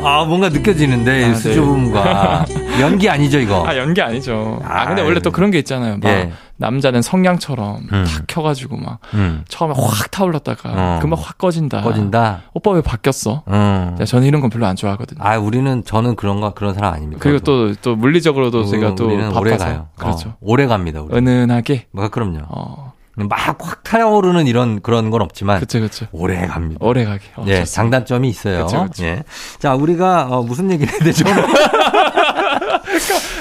아 0.02 0.26
뭔가 0.26 0.50
느껴지는데 0.50 1.26
아, 1.26 1.34
수줍음과 1.36 2.46
네. 2.48 2.82
연기 2.82 3.10
아니죠 3.10 3.40
이거? 3.40 3.66
아 3.68 3.78
연기 3.78 4.02
아니죠. 4.02 4.60
아, 4.64 4.82
아 4.82 4.88
근데 4.88 5.02
원래 5.02 5.20
또 5.20 5.32
그런 5.32 5.52
게 5.52 5.60
있잖아요. 5.60 5.98
막 6.02 6.10
예. 6.10 6.32
남자는 6.58 7.02
성냥처럼 7.02 7.88
음. 7.92 8.06
탁 8.08 8.24
켜가지고 8.28 8.78
막 8.78 9.00
음. 9.14 9.44
처음에 9.48 9.74
확 9.76 10.12
타올랐다가 10.12 10.70
어. 10.70 11.00
금방 11.02 11.20
확 11.22 11.38
꺼진다. 11.38 11.82
꺼진다. 11.82 12.42
오빠 12.54 12.72
왜 12.72 12.82
바뀌었어? 12.82 13.44
음. 13.48 13.98
저는 14.06 14.28
이런 14.28 14.42
건 14.42 14.50
별로 14.50 14.66
안 14.66 14.76
좋아하거든요. 14.76 15.20
아 15.24 15.38
우리는 15.38 15.84
저는 15.84 16.16
그런 16.16 16.42
거 16.42 16.54
그런 16.54 16.74
사람 16.74 16.94
아닙니다. 16.94 17.20
그리고 17.22 17.40
또또 17.40 17.76
또 17.82 17.96
물리적으로도 17.96 18.66
제가 18.66 18.96
또 18.96 19.10
바빠서 19.10 19.40
오래 19.40 19.58
가요. 19.58 19.88
그렇죠. 19.98 20.30
어, 20.30 20.38
오래 20.42 20.66
갑니다. 20.68 21.02
우리. 21.02 21.16
은은하게. 21.16 21.88
뭐 21.92 22.08
그럼요. 22.10 22.40
어. 22.50 22.93
막 23.16 23.44
확 23.48 23.84
타오르는 23.84 24.48
이런 24.48 24.82
그런 24.82 25.12
건 25.12 25.22
없지만 25.22 25.60
그쵸, 25.60 25.80
그쵸. 25.80 26.08
오래 26.12 26.48
갑니다. 26.48 26.80
오래 26.84 27.06
가게. 27.06 27.22
어, 27.36 27.46
예, 27.48 27.64
장단점이 27.64 28.28
있어요. 28.28 28.66
그쵸, 28.66 28.86
그쵸. 28.86 29.04
예. 29.06 29.24
자, 29.60 29.76
우리가 29.76 30.28
어, 30.30 30.42
무슨 30.42 30.72
얘기를 30.72 30.92
해야 30.92 31.00
되죠? 31.00 31.24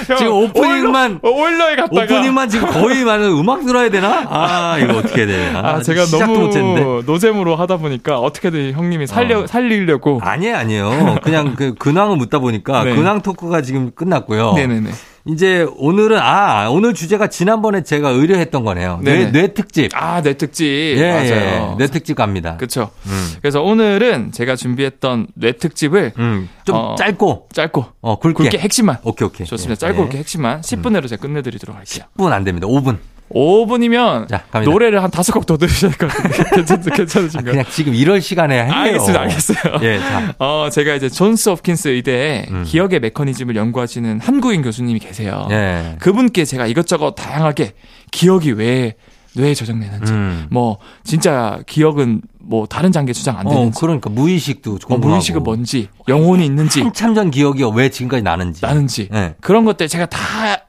그러니까, 0.03 0.15
지금 0.17 0.33
오프닝만 0.33 1.19
오일러, 1.23 1.71
에 1.71 1.75
갔다가 1.75 2.03
오프닝만 2.03 2.49
지금 2.49 2.69
거의 2.69 3.03
많은 3.03 3.25
음악 3.31 3.65
들어야 3.65 3.89
되나? 3.89 4.25
아, 4.29 4.77
이거 4.79 4.97
어떻게 4.97 5.25
해야 5.25 5.27
되나? 5.27 5.59
아, 5.59 5.81
제가 5.81 6.05
너무 6.05 6.39
못했는데. 6.39 7.05
노잼으로 7.05 7.55
하다 7.55 7.77
보니까 7.77 8.19
어떻게든 8.19 8.73
형님이 8.73 9.07
살려 9.07 9.41
어. 9.43 9.47
살리려고 9.47 10.19
아니에요, 10.21 10.55
아니에요. 10.57 11.17
그냥 11.23 11.55
그 11.55 11.73
근황을 11.75 12.17
묻다 12.17 12.39
보니까 12.39 12.83
네. 12.85 12.95
근황 12.95 13.21
토크가 13.21 13.61
지금 13.61 13.91
끝났고요. 13.95 14.53
네, 14.53 14.67
네, 14.67 14.79
네. 14.79 14.91
이제 15.25 15.65
오늘은 15.77 16.19
아 16.19 16.67
오늘 16.69 16.93
주제가 16.93 17.27
지난번에 17.27 17.81
제가 17.83 18.09
의뢰했던 18.09 18.65
거네요. 18.65 18.99
뇌, 19.03 19.31
뇌 19.31 19.53
특집. 19.53 19.91
아, 19.95 20.21
뇌 20.21 20.33
특집. 20.33 20.65
예, 20.65 21.11
맞아요. 21.11 21.71
예. 21.73 21.77
뇌 21.77 21.87
특집 21.87 22.15
갑니다. 22.15 22.57
그렇죠. 22.57 22.91
음. 23.05 23.29
그래서 23.41 23.61
오늘은 23.61 24.33
제가 24.33 24.57
준비했던 24.57 25.27
뇌 25.35 25.53
특집을 25.53 26.11
음, 26.19 26.49
좀 26.65 26.75
어, 26.75 26.95
짧고 26.97 27.47
짧고 27.53 27.85
어 28.01 28.19
굵게. 28.19 28.43
굵게 28.43 28.57
핵심만. 28.57 28.97
오케이, 29.03 29.25
오케이. 29.25 29.47
좋습니다. 29.47 29.79
짧고 29.79 30.03
굵게 30.03 30.17
핵심만 30.17 30.59
10분 30.61 30.91
내로 30.91 31.07
제가 31.07 31.21
끝내 31.21 31.41
드리도록 31.41 31.75
할게요. 31.77 32.03
10분 32.17 32.31
안 32.33 32.43
됩니다. 32.43 32.67
5분. 32.67 32.97
5분이면 33.31 34.27
자, 34.27 34.43
노래를 34.63 35.01
한 35.03 35.09
다섯 35.11 35.31
곡 35.33 35.45
더 35.45 35.57
들으셔야 35.57 35.91
될 35.91 35.97
것 35.97 36.15
같은데 36.15 36.43
괜찮, 36.55 36.81
괜찮으신가요? 36.81 37.49
아, 37.49 37.51
그냥 37.51 37.65
지금 37.71 37.95
이럴 37.95 38.21
시간에 38.21 38.63
해요. 38.63 38.71
알겠습니다. 38.71 39.21
알겠어요. 39.21 39.79
예, 39.81 39.99
자. 39.99 40.35
어, 40.39 40.69
제가 40.71 40.93
이제 40.95 41.09
존스 41.09 41.49
홉킨스 41.49 41.87
의대에 41.89 42.45
음. 42.51 42.63
기억의 42.65 42.99
메커니즘을 42.99 43.55
연구하시는 43.55 44.19
한국인 44.21 44.61
교수님이 44.61 44.99
계세요. 44.99 45.47
예. 45.51 45.95
그분께 45.99 46.45
제가 46.45 46.67
이것저것 46.67 47.15
다양하게 47.15 47.73
기억이 48.11 48.51
왜 48.51 48.95
뇌에 49.35 49.55
저장되는지 49.55 50.11
음. 50.11 50.45
뭐 50.51 50.77
진짜 51.03 51.59
기억은 51.65 52.21
뭐 52.39 52.67
다른 52.67 52.91
장기에 52.91 53.13
저장 53.13 53.39
안 53.39 53.47
어, 53.47 53.49
되는지 53.49 53.77
어, 53.77 53.81
그러니까 53.81 54.11
무의식도 54.11 54.77
어, 54.89 54.97
무의식은 54.97 55.41
뭔지 55.41 55.87
영혼이 56.07 56.45
있는지 56.45 56.81
한참 56.81 57.15
전 57.15 57.31
기억이 57.31 57.63
왜 57.73 57.89
지금까지 57.89 58.21
나는지 58.21 58.61
나는지 58.61 59.07
네. 59.11 59.33
그런 59.41 59.65
것들 59.65 59.87
제가 59.87 60.05
다 60.05 60.19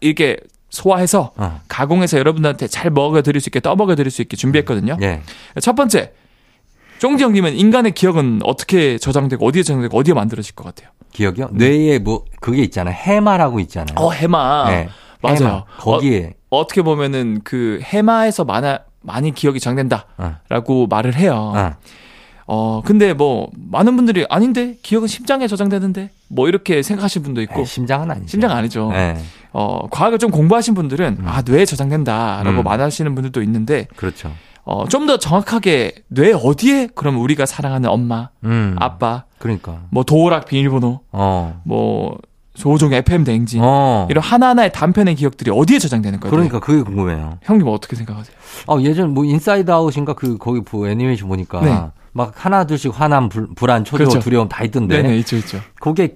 이렇게 0.01 0.39
소화해서 0.75 1.33
어. 1.37 1.61
가공해서 1.69 2.19
여러분들한테 2.19 2.67
잘 2.67 2.91
먹여 2.91 3.23
드릴 3.23 3.41
수 3.41 3.49
있게 3.49 3.61
떠먹여 3.61 3.95
드릴 3.95 4.11
수 4.11 4.21
있게 4.23 4.37
준비했거든요. 4.37 4.97
네. 4.99 5.23
첫 5.61 5.75
번째 5.75 6.13
쫑지 6.99 7.23
형님은 7.23 7.55
인간의 7.57 7.93
기억은 7.93 8.41
어떻게 8.45 8.99
저장되고 8.99 9.47
어디에 9.47 9.63
저장되고 9.63 9.97
어디에 9.97 10.15
만들어질 10.15 10.55
것 10.55 10.65
같아요? 10.65 10.91
기억이요? 11.13 11.51
네. 11.53 11.69
뇌에 11.69 11.99
뭐 11.99 12.25
그게 12.41 12.63
있잖아요. 12.63 12.95
해마라고 12.95 13.61
있잖아요. 13.61 13.95
어 13.97 14.11
해마. 14.11 14.71
네. 14.71 14.89
맞아요. 15.23 15.39
해마. 15.39 15.65
거기에 15.79 16.35
어, 16.51 16.67
떻게 16.67 16.83
보면은 16.83 17.41
그 17.45 17.81
해마에서 17.83 18.45
많아 18.45 18.81
많이 19.01 19.33
기억이 19.33 19.61
저장된다라고 19.61 20.85
어. 20.85 20.87
말을 20.89 21.15
해요. 21.15 21.53
어. 21.55 21.73
어. 22.47 22.83
근데 22.85 23.13
뭐 23.13 23.51
많은 23.55 23.97
분들이 23.97 24.27
아닌데 24.29 24.77
기억은 24.83 25.09
심장에 25.09 25.47
저장되는데 25.47 26.11
뭐 26.29 26.49
이렇게 26.49 26.83
생각하시는 26.83 27.25
분도 27.25 27.43
있고 27.43 27.61
에이, 27.61 27.67
심장은 27.67 28.11
아니죠. 28.11 28.29
심장 28.29 28.51
아니죠. 28.51 28.91
네. 28.93 29.17
어 29.55 29.87
과학을 29.89 30.19
좀 30.19 30.31
공부하신 30.31 30.75
분들은 30.75 31.17
음. 31.21 31.25
아 31.27 31.43
뇌에 31.43 31.65
저장된다라고 31.65 32.59
음. 32.59 32.65
말하시는 32.65 33.15
분들도 33.15 33.41
있는데 33.43 33.87
그렇죠. 33.97 34.31
어, 34.65 34.87
좀 34.89 35.07
더 35.07 35.19
정확하게 35.19 35.93
뇌 36.09 36.33
어디에 36.33 36.89
그럼 36.95 37.19
우리가 37.21 37.45
사랑하는 37.45 37.91
엄마, 37.91 38.31
음, 38.45 38.75
아빠, 38.79 39.25
그러니까 39.39 39.83
뭐 39.91 40.05
도어락 40.05 40.47
비밀번호, 40.47 41.01
어. 41.13 41.61
뭐 41.65 42.17
조우종의 42.55 43.01
FM 43.01 43.25
대행진 43.25 43.61
어. 43.63 44.07
이런 44.11 44.25
하나하나의 44.25 44.73
단편의 44.73 45.17
기억들이 45.17 45.51
어디에 45.51 45.79
저장되는 45.79 46.21
거예요? 46.21 46.31
그러니까 46.31 46.61
그게 46.61 46.83
궁금해요. 46.83 47.39
형님 47.43 47.69
어떻게 47.69 47.95
생각하세요? 47.97 48.35
어, 48.69 48.81
예전 48.81 49.13
뭐 49.13 49.27
Inside 49.27 49.71
Out인가 49.71 50.15
그 50.15 50.39
거기 50.39 50.63
뭐 50.71 50.89
애니메이션 50.89 51.29
보니까 51.29 51.61
네. 51.61 51.83
막 52.13 52.33
하나 52.37 52.65
둘씩 52.65 52.99
화남, 52.99 53.29
불, 53.29 53.49
불안, 53.55 53.85
초조, 53.85 53.99
그렇죠. 54.05 54.21
두려움 54.21 54.49
다 54.49 54.65
있던데. 54.65 55.03
네네 55.03 55.19
있죠 55.19 55.37
있죠. 55.37 55.59
그게 55.81 56.15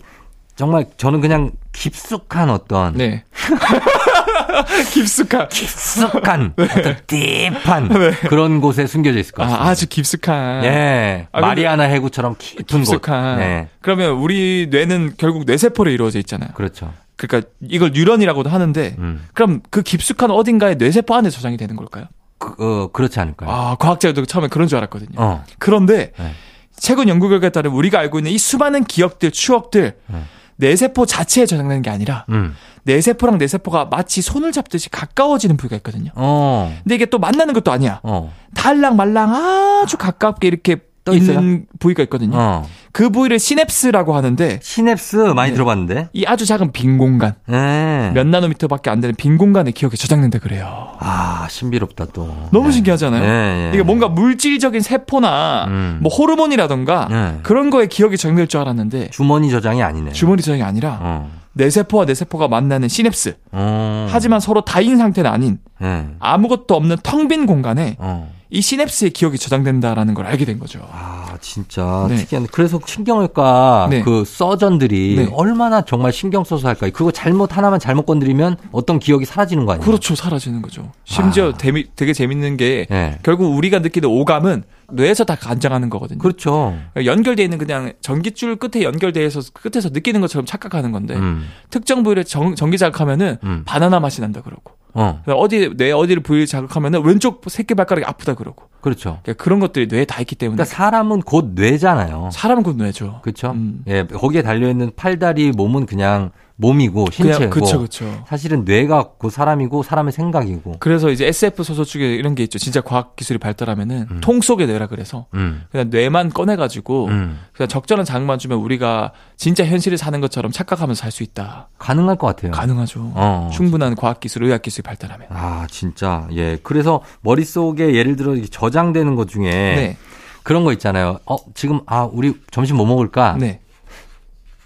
정말 0.59 0.87
저는 0.97 1.21
그냥 1.21 1.53
깊숙한 1.73 2.51
어떤 2.51 2.95
네. 2.95 3.23
깊숙한 4.93 5.49
깊숙한 5.51 6.55
네. 6.57 6.65
어떤 6.65 6.97
딥한 7.07 7.89
네. 7.89 8.11
그런 8.29 8.61
곳에 8.61 8.89
숨겨져 8.89 9.21
있을 9.21 9.33
것 9.35 9.43
같습니다. 9.45 9.65
아, 9.65 9.69
아주 9.69 9.87
깊숙한. 9.87 10.65
예. 10.65 11.29
아, 11.31 11.41
마리아나 11.41 11.85
해구처럼 11.85 12.35
깊은 12.39 12.65
깊숙한. 12.81 13.37
곳. 13.37 13.41
네. 13.41 13.69
그러면 13.81 14.11
우리 14.15 14.67
뇌는 14.69 15.13
결국 15.17 15.45
뇌세포로 15.45 15.93
이루어져 15.93 16.19
있잖아요. 16.19 16.51
그렇죠. 16.55 16.93
그러니까 17.15 17.49
이걸 17.61 17.93
뉴런이라고도 17.93 18.51
하는데 18.51 18.97
음. 18.99 19.29
그럼 19.35 19.61
그 19.71 19.83
깊숙한 19.83 20.33
어딘가에 20.33 20.75
뇌세포 20.75 21.15
안에 21.15 21.31
저장이 21.31 21.57
되는 21.57 21.77
걸까요? 21.77 22.07
그, 22.39 22.55
어, 22.59 22.89
그렇지 22.93 23.21
않을까요? 23.21 23.49
아, 23.49 23.77
과학자들도 23.77 24.27
처음에 24.27 24.49
그런 24.49 24.67
줄 24.67 24.79
알았거든요. 24.79 25.13
어. 25.19 25.45
그런데 25.61 26.11
네. 26.19 26.33
최근 26.77 27.09
연구 27.09 27.29
결과에 27.29 27.51
따르면 27.51 27.77
우리가 27.79 28.01
알고 28.01 28.19
있는 28.19 28.33
이 28.33 28.39
수많은 28.39 28.83
기억들, 28.87 29.31
추억들 29.31 29.95
네. 30.09 30.23
뇌세포 30.59 31.07
자체에 31.07 31.47
저장되는 31.47 31.83
게 31.83 31.91
아니라 31.91 32.27
음. 32.29 32.55
뇌세포랑 32.83 33.39
뇌세포가 33.39 33.87
마치 33.87 34.23
손을 34.23 34.53
잡듯이 34.53 34.91
가까워지는 34.91 35.57
부위가 35.57 35.77
있거든요. 35.77 36.11
어. 36.15 36.75
근데 36.83 36.95
이게 36.95 37.07
또 37.07 37.19
만나는 37.19 37.55
것도 37.55 37.71
아니야. 37.71 38.01
어. 38.03 38.33
달랑 38.55 38.97
말랑 38.97 39.35
아주 39.35 39.97
가깝게 39.97 40.49
이렇게 40.49 40.88
있는 41.15 41.67
부위가 41.79 42.03
있거든요. 42.05 42.37
어. 42.37 42.67
그 42.93 43.11
부위를 43.11 43.39
시냅스라고 43.39 44.17
하는데 44.17 44.59
시냅스 44.63 45.17
많이 45.35 45.51
네. 45.51 45.55
들어봤는데 45.55 46.09
이 46.13 46.25
아주 46.27 46.47
작은 46.47 46.73
빈 46.73 46.99
공간 46.99 47.35
네. 47.47 48.11
몇 48.15 48.27
나노미터밖에 48.27 48.91
안 48.91 49.01
되는 49.01 49.15
빈 49.15 49.39
공간에 49.39 49.71
기억이 49.71 49.97
저장된다 49.97 50.39
그래요. 50.39 50.89
아 50.99 51.47
신비롭다 51.51 52.07
또 52.13 52.35
너무 52.51 52.67
네. 52.69 52.73
신기하잖아요. 52.73 53.23
네, 53.23 53.71
이게 53.75 53.83
뭔가 53.83 54.09
물질적인 54.09 54.81
세포나 54.81 55.67
음. 55.69 55.99
뭐 56.03 56.13
호르몬이라던가 56.13 57.09
네. 57.11 57.39
그런 57.43 57.71
거에 57.71 57.87
기억이 57.87 58.17
저장될 58.17 58.49
줄 58.49 58.61
알았는데 58.61 59.11
주머니 59.11 59.51
저장이 59.51 59.83
아니네. 59.83 60.13
주머니 60.13 60.43
저장이 60.43 60.63
아니라 60.63 60.99
어. 61.01 61.31
뇌세포와 61.55 62.05
뇌세포가 62.05 62.49
만나는 62.49 62.89
시냅스. 62.89 63.37
어. 63.53 64.07
하지만 64.11 64.39
서로 64.41 64.61
다인 64.63 64.97
상태는 64.97 65.29
아닌 65.31 65.59
네. 65.81 66.07
아무것도 66.21 66.75
없는 66.75 66.97
텅 67.03 67.29
빈 67.29 67.47
공간에 67.47 67.97
어. 67.99 68.33
이 68.51 68.63
시냅스의 68.63 69.11
기억이 69.11 69.39
저장된다라는 69.39 70.15
걸 70.15 70.27
알게 70.27 70.45
된 70.45 70.59
거죠. 70.59 70.81
아, 70.91 71.37
진짜 71.41 72.07
네. 72.09 72.17
특이한데 72.17 72.49
그래서 72.51 72.81
신경외과 72.85 73.89
네. 73.91 74.03
그 74.03 74.25
서전들이 74.25 75.17
네. 75.17 75.29
얼마나 75.33 75.83
정말 75.83 76.13
신경 76.13 76.45
써서 76.45 76.69
할까요? 76.69 76.91
그거 76.95 77.11
잘못 77.11 77.57
하나만 77.57 77.79
잘못 77.79 78.07
건드리면 78.07 78.57
어떤 78.73 78.99
기억이 78.99 79.27
사라지는 79.27 79.67
거 79.67 79.73
아니에요? 79.73 79.85
그렇죠, 79.85 80.15
사라지는 80.15 80.63
거죠. 80.63 80.91
심지어 81.05 81.51
아. 81.51 81.57
되미, 81.59 81.87
되게 81.95 82.15
재밌는 82.15 82.57
게 82.57 82.87
네. 82.89 83.19
결국 83.23 83.55
우리가 83.55 83.81
느끼는 83.81 84.09
오감은 84.09 84.63
뇌에서 84.91 85.25
다 85.25 85.35
간장하는 85.35 85.91
거거든요. 85.91 86.19
그렇죠. 86.19 86.75
연결돼 87.05 87.45
있는 87.45 87.59
그냥 87.59 87.93
전기줄 88.01 88.57
끝에 88.57 88.83
연결돼서 88.83 89.43
끝에서 89.53 89.91
느끼는 89.91 90.23
것처럼 90.23 90.47
착각하는 90.47 90.93
건데 90.93 91.15
음. 91.15 91.47
특정 91.69 92.03
부위를 92.03 92.25
정, 92.25 92.55
전기 92.55 92.79
자극하면은 92.79 93.37
음. 93.45 93.63
바나나 93.67 94.01
맛이 94.01 94.23
난다 94.23 94.41
그러고 94.41 94.78
어. 94.95 95.23
어디 95.27 95.77
뇌 95.77 95.93
어디를 95.93 96.23
부위를 96.23 96.47
자극하면은 96.47 97.05
왼쪽 97.05 97.43
새끼 97.49 97.75
발가락이 97.75 98.05
아프다 98.05 98.35
그러고. 98.35 98.67
그렇죠. 98.81 99.21
그러니까 99.23 99.43
그런 99.43 99.61
것들이 99.61 99.87
뇌에 99.87 100.05
다 100.05 100.21
있기 100.21 100.35
때문에. 100.37 100.57
그러니까 100.57 100.75
사람은 100.75 101.21
곧 101.23 101.53
뇌잖아요. 101.55 102.31
사람은 102.33 102.63
곧 102.63 102.77
뇌죠. 102.77 103.21
그렇죠. 103.23 103.51
음. 103.51 103.83
예, 103.87 104.05
거기에 104.07 104.43
달려 104.43 104.69
있는 104.69 104.91
팔다리 104.97 105.53
몸은 105.53 105.87
그냥 105.87 106.31
몸이고 106.61 107.07
신체고 107.13 107.51
그쵸, 107.51 107.81
그쵸. 107.81 108.25
사실은 108.27 108.65
뇌가 108.65 109.11
그 109.19 109.31
사람이고 109.31 109.85
사람의 109.85 110.13
생각이고 110.13 110.77
그래서 110.81 111.09
이제 111.11 111.27
SF 111.27 111.63
소설 111.63 111.85
중에 111.85 112.15
이런 112.15 112.35
게 112.35 112.43
있죠 112.43 112.59
진짜 112.59 112.81
과학 112.81 113.15
기술이 113.15 113.39
발달하면은 113.39 114.07
음. 114.11 114.21
통 114.21 114.41
속의 114.41 114.67
뇌라 114.67 114.89
그래서 114.89 115.27
음. 115.35 115.63
그냥 115.71 115.89
뇌만 115.91 116.31
꺼내 116.31 116.57
가지고 116.57 117.07
음. 117.07 117.39
그냥 117.53 117.69
적절한 117.69 118.05
자극만 118.05 118.41
주면 118.41 118.59
우리가 118.59 119.13
진짜 119.37 119.65
현실을 119.65 119.99
사는 119.99 120.21
것처럼 120.21 120.51
착각하면서 120.53 121.01
살 121.01 121.09
수 121.13 121.23
있다 121.23 121.69
가능할 121.79 122.17
것 122.17 122.27
같아요 122.27 122.51
가능하죠 122.53 123.13
어. 123.15 123.51
충분한 123.53 123.95
과학 123.95 124.21
기술 124.21 124.45
의학 124.45 124.61
기술이 124.61 124.83
발달하면 124.83 125.29
아 125.31 125.67
진짜 125.71 126.29
예 126.33 126.59
그래서 126.63 127.01
머릿속에 127.23 127.95
예를 127.95 128.17
들어 128.17 128.37
저장되는 128.45 129.15
것 129.15 129.29
중에 129.29 129.51
네. 129.51 129.97
그런 130.43 130.65
거 130.65 130.73
있잖아요 130.73 131.19
어 131.25 131.37
지금 131.55 131.81
아 131.87 132.09
우리 132.13 132.35
점심 132.51 132.77
뭐 132.77 132.85
먹을까 132.85 133.37
네. 133.39 133.61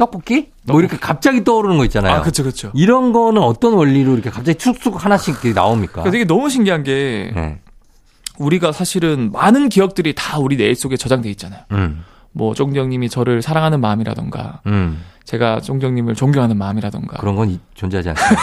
떡볶이? 0.03 0.49
뭐 0.65 0.81
이렇게 0.81 0.97
갑자기 0.97 1.45
떠오르는 1.45 1.79
거 1.79 1.85
있잖아요. 1.85 2.17
아, 2.17 2.23
그쵸, 2.23 2.43
그쵸. 2.43 2.73
이런 2.75 3.13
거는 3.13 3.41
어떤 3.41 3.75
원리로 3.75 4.15
이렇게 4.15 4.31
갑자기 4.31 4.59
툭툭 4.59 5.05
하나씩 5.05 5.37
나옵니까? 5.55 6.03
되게 6.03 6.25
너무 6.25 6.49
신기한 6.49 6.83
게, 6.83 7.31
네. 7.35 7.61
우리가 8.39 8.73
사실은 8.73 9.31
많은 9.31 9.69
기억들이 9.69 10.15
다 10.15 10.39
우리 10.39 10.57
뇌 10.57 10.75
속에 10.75 10.97
저장돼 10.97 11.31
있잖아요. 11.31 11.61
음. 11.71 12.05
뭐, 12.33 12.55
쫑정님이 12.55 13.09
저를 13.09 13.43
사랑하는 13.43 13.81
마음이라던가, 13.81 14.61
음. 14.67 15.03
제가 15.25 15.61
쫑정님을 15.61 16.15
존경하는 16.15 16.57
마음이라던가. 16.57 17.19
그런 17.19 17.37
건 17.37 17.61
존재하지 17.75 18.11
않습니다. 18.11 18.43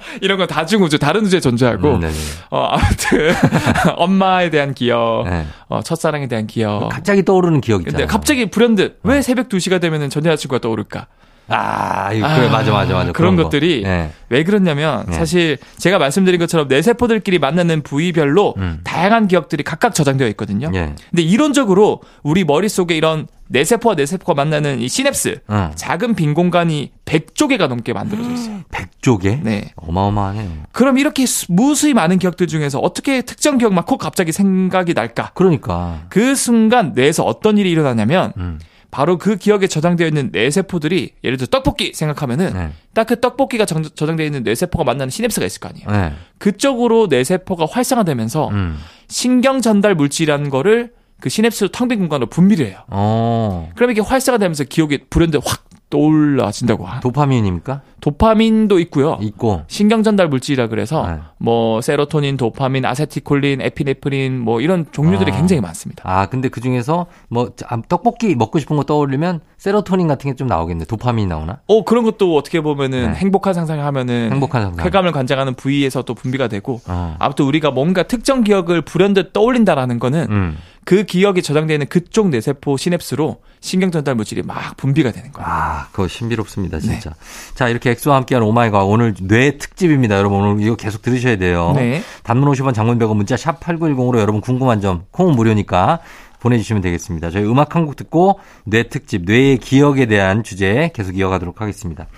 이런 0.22 0.38
건 0.38 0.46
다중 0.46 0.82
우주, 0.82 0.98
다른 0.98 1.24
우주에 1.26 1.40
존재하고, 1.40 1.96
음, 1.96 2.10
어, 2.50 2.68
아무튼, 2.70 3.32
엄마에 3.96 4.50
대한 4.50 4.72
기억, 4.72 5.24
네. 5.28 5.44
어, 5.68 5.82
첫사랑에 5.82 6.26
대한 6.28 6.46
기억. 6.46 6.88
갑자기 6.88 7.24
떠오르는 7.24 7.60
기억 7.60 7.82
있잖아요. 7.82 7.98
근데 7.98 8.10
갑자기 8.10 8.50
불현듯, 8.50 9.00
왜 9.02 9.18
어. 9.18 9.22
새벽 9.22 9.48
2시가 9.48 9.80
되면은 9.80 10.08
전 10.08 10.24
여자친구가 10.24 10.60
떠오를까? 10.60 11.06
아, 11.50 12.08
그래, 12.10 12.22
아, 12.22 12.50
맞아, 12.50 12.72
맞아, 12.72 12.94
맞아. 12.94 13.12
그런, 13.12 13.12
그런 13.12 13.36
것들이 13.36 13.82
네. 13.82 14.10
왜 14.28 14.44
그렇냐면 14.44 15.04
네. 15.06 15.12
사실 15.12 15.58
제가 15.78 15.98
말씀드린 15.98 16.38
것처럼 16.38 16.68
내 16.68 16.80
세포들끼리 16.80 17.38
만나는 17.38 17.82
부위별로 17.82 18.54
음. 18.56 18.80
다양한 18.84 19.28
기억들이 19.28 19.62
각각 19.62 19.94
저장되어 19.94 20.28
있거든요. 20.28 20.70
네. 20.70 20.94
근데 21.10 21.22
이론적으로 21.22 22.00
우리 22.22 22.44
머릿속에 22.44 22.96
이런 22.96 23.26
뇌세포와 23.48 23.96
뇌세포가 23.96 24.34
만나는 24.34 24.78
이 24.80 24.88
시냅스, 24.88 25.40
어. 25.48 25.72
작은 25.74 26.14
빈 26.14 26.34
공간이 26.34 26.92
100조 27.04 27.48
개가 27.48 27.66
넘게 27.66 27.92
만들어져 27.92 28.30
있어요. 28.30 28.60
100조 28.70 29.20
개? 29.20 29.40
네. 29.42 29.72
어마어마하네요. 29.74 30.48
그럼 30.70 30.98
이렇게 30.98 31.24
무수히 31.48 31.92
많은 31.92 32.20
기억들 32.20 32.46
중에서 32.46 32.78
어떻게 32.78 33.22
특정 33.22 33.58
기억만 33.58 33.84
콕 33.86 33.98
갑자기 33.98 34.30
생각이 34.30 34.94
날까? 34.94 35.32
그러니까. 35.34 36.04
그 36.10 36.36
순간 36.36 36.92
뇌에서 36.94 37.24
어떤 37.24 37.58
일이 37.58 37.72
일어나냐면 37.72 38.32
음. 38.36 38.60
바로 38.90 39.18
그 39.18 39.36
기억에 39.36 39.66
저장되어 39.66 40.06
있는 40.06 40.30
뇌세포들이 40.32 41.12
예를 41.22 41.36
들어 41.36 41.46
떡볶이 41.46 41.92
생각하면은 41.94 42.52
네. 42.52 42.70
딱그 42.92 43.20
떡볶이가 43.20 43.64
정, 43.64 43.82
저장되어 43.82 44.26
있는 44.26 44.42
뇌세포가 44.42 44.84
만나는 44.84 45.10
시냅스가 45.10 45.46
있을 45.46 45.60
거 45.60 45.68
아니에요. 45.68 45.90
네. 45.90 46.12
그쪽으로 46.38 47.06
뇌세포가 47.06 47.66
활성화되면서 47.70 48.48
음. 48.48 48.78
신경 49.08 49.60
전달 49.60 49.94
물질이라는 49.94 50.50
거를 50.50 50.92
그 51.20 51.28
시냅스 51.28 51.68
텅빈 51.70 51.98
공간으로 51.98 52.28
분비를 52.28 52.66
해요. 52.66 52.78
어. 52.88 53.70
그럼 53.76 53.90
이게 53.90 54.00
활성화되면서 54.00 54.64
기억이 54.64 54.98
불현듯 55.10 55.42
확 55.44 55.69
떠올라진다고. 55.90 56.86
도파민입니까? 57.02 57.82
도파민도 58.00 58.78
있고요. 58.80 59.18
있고. 59.20 59.62
신경 59.66 60.02
전달 60.02 60.28
물질이라 60.28 60.68
그래서 60.68 61.06
네. 61.06 61.18
뭐 61.38 61.80
세로토닌, 61.82 62.36
도파민, 62.38 62.86
아세티콜린, 62.86 63.60
에피네프린 63.60 64.38
뭐 64.40 64.60
이런 64.62 64.86
종류들이 64.90 65.32
아. 65.32 65.36
굉장히 65.36 65.60
많습니다. 65.60 66.02
아, 66.06 66.26
근데 66.26 66.48
그 66.48 66.60
중에서 66.62 67.06
뭐 67.28 67.50
아, 67.68 67.78
떡볶이 67.88 68.34
먹고 68.34 68.58
싶은 68.58 68.76
거 68.76 68.84
떠올리면 68.84 69.40
세로토닌 69.58 70.08
같은 70.08 70.30
게 70.30 70.40
좀 70.40 70.46
나오겠네. 70.46 70.84
도파민이 70.86 71.26
나오나? 71.26 71.58
어, 71.66 71.84
그런 71.84 72.04
것도 72.04 72.34
어떻게 72.36 72.60
보면은 72.62 73.10
네. 73.12 73.14
행복한 73.18 73.52
상상을 73.52 73.84
하면은 73.84 74.30
행복한 74.32 74.62
상상. 74.62 74.82
쾌감을 74.84 75.12
관장하는 75.12 75.54
부위에서 75.54 76.02
또 76.02 76.14
분비가 76.14 76.48
되고 76.48 76.80
어. 76.86 77.16
아무튼 77.18 77.44
우리가 77.44 77.70
뭔가 77.72 78.04
특정 78.04 78.42
기억을 78.42 78.80
불현듯 78.82 79.32
떠올린다라는 79.34 79.98
거는 79.98 80.26
음. 80.30 80.56
그 80.90 81.04
기억이 81.04 81.40
저장되어 81.40 81.76
있는 81.76 81.86
그쪽 81.86 82.30
뇌세포 82.30 82.76
시냅스로 82.76 83.42
신경 83.60 83.92
전달 83.92 84.16
물질이 84.16 84.42
막 84.42 84.76
분비가 84.76 85.12
되는 85.12 85.30
거예요. 85.30 85.46
아, 85.48 85.86
그거 85.92 86.08
신비롭습니다, 86.08 86.80
진짜. 86.80 87.10
네. 87.10 87.16
자, 87.54 87.68
이렇게 87.68 87.90
엑소와 87.90 88.16
함께하는 88.16 88.44
Oh 88.48 88.55
my 88.55 88.62
과학 88.62 88.82
오늘 88.88 89.14
뇌 89.20 89.56
특집입니다. 89.56 90.18
여러분 90.18 90.40
오늘 90.40 90.66
이거 90.66 90.74
계속 90.74 91.00
들으셔야 91.02 91.36
돼요. 91.36 91.74
네. 91.76 92.02
단문 92.24 92.50
50원 92.50 92.74
장문 92.74 92.98
100원 92.98 93.14
문자 93.14 93.36
샵 93.36 93.60
8910으로 93.60 94.18
여러분 94.18 94.40
궁금한 94.40 94.80
점 94.80 95.04
콩은 95.12 95.36
무료니까 95.36 96.00
보내주시면 96.40 96.82
되겠습니다. 96.82 97.30
저희 97.30 97.44
음악 97.44 97.76
한 97.76 97.84
곡 97.86 97.94
듣고 97.94 98.40
뇌 98.64 98.82
특집, 98.88 99.22
뇌의 99.26 99.58
기억에 99.58 100.06
대한 100.06 100.42
주제 100.42 100.90
계속 100.92 101.16
이어가도록 101.16 101.60
하겠습니다. 101.60 102.08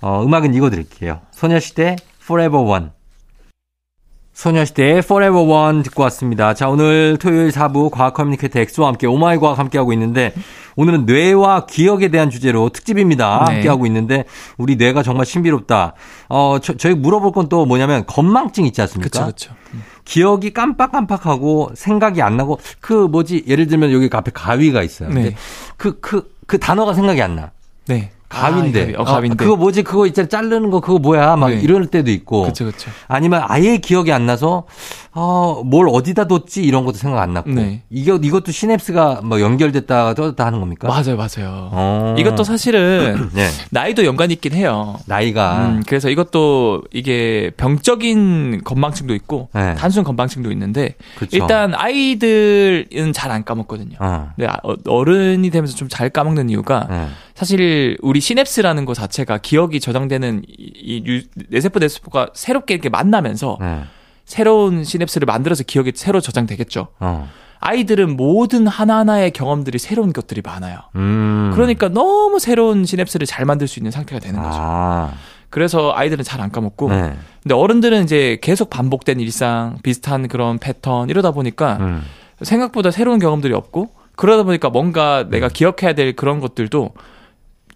어, 0.00 0.24
음악은 0.24 0.52
이거 0.54 0.68
드릴게요. 0.68 1.20
소녀시대 1.30 1.94
Forever 2.24 2.64
One. 2.68 2.86
소녀시대의 4.36 4.98
Forever 4.98 5.50
One 5.50 5.82
듣고 5.82 6.02
왔습니다. 6.04 6.52
자, 6.52 6.68
오늘 6.68 7.16
토요일 7.18 7.48
4부 7.48 7.90
과학 7.90 8.12
커뮤니케이터 8.12 8.60
엑소와 8.60 8.88
함께 8.88 9.06
Oh 9.06 9.22
my 9.22 9.38
과학 9.38 9.58
함께하고 9.58 9.94
있는데 9.94 10.34
오늘은 10.76 11.06
뇌와 11.06 11.64
기억에 11.64 12.08
대한 12.08 12.28
주제로 12.28 12.68
특집입니다. 12.68 13.46
네. 13.48 13.54
함께하고 13.54 13.86
있는데 13.86 14.24
우리 14.58 14.76
뇌가 14.76 15.02
정말 15.02 15.24
신비롭다. 15.24 15.94
어, 16.28 16.58
저, 16.62 16.74
저희 16.76 16.94
물어볼 16.94 17.32
건 17.32 17.46
또 17.48 17.64
뭐냐면 17.64 18.04
건망증 18.06 18.66
있지 18.66 18.80
않습니까? 18.82 19.20
그렇죠. 19.20 19.54
기억이 20.04 20.52
깜빡깜빡하고 20.52 21.70
생각이 21.74 22.20
안 22.20 22.36
나고 22.36 22.58
그 22.80 22.92
뭐지 22.92 23.44
예를 23.46 23.68
들면 23.68 23.90
여기 23.92 24.10
앞에 24.12 24.32
가위가 24.34 24.82
있어요. 24.82 25.08
네. 25.10 25.34
그 25.78 25.98
그 25.98 26.00
그, 26.00 26.30
그 26.46 26.58
단어가 26.58 26.92
생각이 26.92 27.22
안 27.22 27.36
나. 27.36 27.52
네. 27.86 28.10
가위인데. 28.28 28.94
아, 28.96 29.02
어, 29.02 29.04
가위인데. 29.04 29.34
어, 29.34 29.36
그거 29.46 29.56
뭐지? 29.56 29.82
그거 29.82 30.06
있잖아. 30.06 30.28
자르는 30.28 30.70
거 30.70 30.80
그거 30.80 30.98
뭐야? 30.98 31.36
막 31.36 31.50
네. 31.50 31.60
이럴 31.60 31.86
때도 31.86 32.10
있고. 32.10 32.42
그렇죠, 32.42 32.64
그렇죠. 32.64 32.90
아니면 33.08 33.42
아예 33.46 33.76
기억이 33.78 34.12
안 34.12 34.26
나서 34.26 34.64
어, 35.12 35.62
뭘 35.64 35.88
어디다 35.88 36.26
뒀지 36.26 36.62
이런 36.62 36.84
것도 36.84 36.98
생각 36.98 37.20
안 37.22 37.32
났고. 37.32 37.50
네. 37.50 37.82
이게 37.88 38.12
이것도 38.20 38.52
시냅스가 38.52 39.20
뭐 39.24 39.40
연결됐다 39.40 40.14
떠졌다 40.14 40.44
하는 40.44 40.60
겁니까? 40.60 40.88
맞아요, 40.88 41.16
맞아요. 41.16 41.70
어. 41.72 42.14
이것도 42.18 42.44
사실은 42.44 43.30
네. 43.34 43.48
나이도 43.70 44.04
연관이 44.04 44.34
있긴 44.34 44.52
해요. 44.54 44.96
나이가. 45.06 45.66
음, 45.68 45.82
그래서 45.86 46.10
이것도 46.10 46.82
이게 46.92 47.50
병적인 47.56 48.62
건망증도 48.64 49.14
있고 49.14 49.48
네. 49.54 49.74
단순 49.76 50.04
건망증도 50.04 50.50
있는데 50.52 50.94
그쵸. 51.18 51.36
일단 51.36 51.74
아이들은 51.74 53.12
잘 53.12 53.26
안 53.26 53.42
까먹거든요. 53.44 53.96
어. 53.98 54.30
근데 54.36 54.48
아, 54.48 54.56
어른이 54.86 55.50
되면서 55.50 55.74
좀 55.74 55.86
잘 55.88 56.10
까먹는 56.10 56.50
이유가 56.50 56.86
네. 56.90 57.06
사실 57.36 57.98
우리 58.00 58.20
시냅스라는 58.20 58.86
것 58.86 58.94
자체가 58.94 59.38
기억이 59.38 59.78
저장되는 59.78 60.42
이, 60.48 61.02
이 61.06 61.22
뇌세포 61.50 61.78
뇌세포가 61.78 62.30
새롭게 62.32 62.72
이렇게 62.72 62.88
만나면서 62.88 63.58
네. 63.60 63.82
새로운 64.24 64.84
시냅스를 64.84 65.26
만들어서 65.26 65.62
기억이 65.62 65.92
새로 65.94 66.20
저장되겠죠. 66.20 66.88
어. 66.98 67.28
아이들은 67.60 68.16
모든 68.16 68.66
하나하나의 68.66 69.32
경험들이 69.32 69.78
새로운 69.78 70.14
것들이 70.14 70.40
많아요. 70.42 70.78
음. 70.94 71.50
그러니까 71.54 71.88
너무 71.90 72.38
새로운 72.38 72.86
시냅스를 72.86 73.26
잘 73.26 73.44
만들 73.44 73.68
수 73.68 73.78
있는 73.78 73.90
상태가 73.90 74.18
되는 74.18 74.42
거죠. 74.42 74.58
아. 74.58 75.12
그래서 75.50 75.92
아이들은 75.94 76.24
잘 76.24 76.40
안 76.40 76.50
까먹고, 76.50 76.88
네. 76.88 77.12
근데 77.42 77.54
어른들은 77.54 78.04
이제 78.04 78.38
계속 78.40 78.70
반복된 78.70 79.20
일상, 79.20 79.76
비슷한 79.82 80.26
그런 80.26 80.58
패턴 80.58 81.10
이러다 81.10 81.32
보니까 81.32 81.76
음. 81.80 82.02
생각보다 82.40 82.90
새로운 82.90 83.18
경험들이 83.18 83.52
없고, 83.52 83.90
그러다 84.16 84.42
보니까 84.42 84.70
뭔가 84.70 85.26
내가 85.28 85.48
음. 85.48 85.50
기억해야 85.52 85.94
될 85.94 86.14
그런 86.16 86.40
것들도 86.40 86.92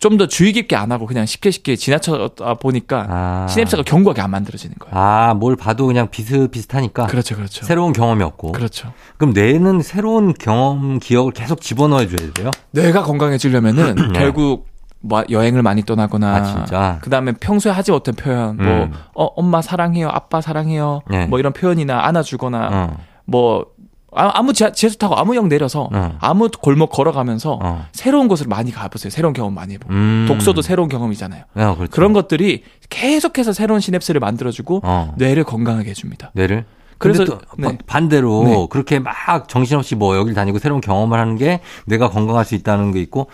좀 0.00 0.16
더 0.16 0.26
주의 0.26 0.52
깊게 0.52 0.76
안 0.76 0.92
하고 0.92 1.06
그냥 1.06 1.24
쉽게 1.24 1.50
쉽게 1.50 1.76
지나쳐다 1.76 2.54
보니까 2.54 3.06
아. 3.08 3.46
시냅스가 3.48 3.82
견고하게 3.84 4.20
안 4.22 4.30
만들어지는 4.30 4.74
거예요. 4.78 4.94
아, 4.94 5.34
뭘 5.34 5.56
봐도 5.56 5.86
그냥 5.86 6.08
비슷비슷하니까. 6.10 7.06
그렇죠, 7.06 7.36
그렇죠. 7.36 7.64
새로운 7.64 7.92
경험이 7.92 8.24
없고. 8.24 8.52
그렇죠. 8.52 8.92
그럼 9.18 9.32
뇌는 9.34 9.82
새로운 9.82 10.34
경험, 10.34 10.98
기억을 10.98 11.32
계속 11.32 11.60
집어넣어 11.60 12.06
줘야 12.06 12.32
돼요? 12.32 12.50
뇌가 12.72 13.02
건강해지려면은 13.02 13.94
네. 14.12 14.18
결국 14.18 14.68
뭐 15.00 15.22
여행을 15.30 15.62
많이 15.62 15.82
떠나거나 15.82 16.66
아, 16.72 16.98
그다음에 17.00 17.32
평소에 17.32 17.72
하지 17.72 17.90
못한 17.90 18.14
표현 18.14 18.56
뭐, 18.56 18.66
음. 18.66 18.92
뭐 19.14 19.24
어, 19.24 19.24
엄마 19.36 19.62
사랑해요 19.62 20.08
아빠 20.10 20.42
사랑해요 20.42 21.00
네. 21.08 21.24
뭐 21.24 21.38
이런 21.38 21.54
표현이나 21.54 22.04
안아주거나 22.04 22.68
어. 22.70 22.96
뭐 23.24 23.64
아, 24.12 24.30
아무 24.34 24.52
지하, 24.52 24.72
지하철 24.72 24.98
타고 24.98 25.16
아무 25.16 25.36
역 25.36 25.46
내려서 25.46 25.88
어. 25.92 26.16
아무 26.20 26.48
골목 26.48 26.90
걸어가면서 26.90 27.58
어. 27.62 27.86
새로운 27.92 28.28
곳을 28.28 28.46
많이 28.48 28.72
가보세요. 28.72 29.10
새로운 29.10 29.32
경험 29.32 29.54
많이 29.54 29.74
해보고 29.74 29.92
음. 29.92 30.24
독서도 30.28 30.62
새로운 30.62 30.88
경험이잖아요. 30.88 31.44
어, 31.54 31.74
그렇죠. 31.76 31.90
그런 31.90 32.12
것들이 32.12 32.64
계속해서 32.88 33.52
새로운 33.52 33.80
시냅스를 33.80 34.20
만들어주고 34.20 34.80
어. 34.84 35.14
뇌를 35.16 35.44
건강하게 35.44 35.90
해줍니다. 35.90 36.32
뇌를 36.34 36.64
그래서 36.98 37.24
또 37.24 37.38
네. 37.56 37.78
반대로 37.86 38.44
네. 38.44 38.66
그렇게 38.68 38.98
막 38.98 39.14
정신없이 39.48 39.94
뭐 39.94 40.16
여길 40.16 40.34
다니고 40.34 40.58
새로운 40.58 40.82
경험을 40.82 41.18
하는 41.18 41.36
게 41.36 41.60
뇌가 41.86 42.10
건강할 42.10 42.44
수 42.44 42.54
있다는 42.54 42.92
게 42.92 43.00
있고 43.00 43.28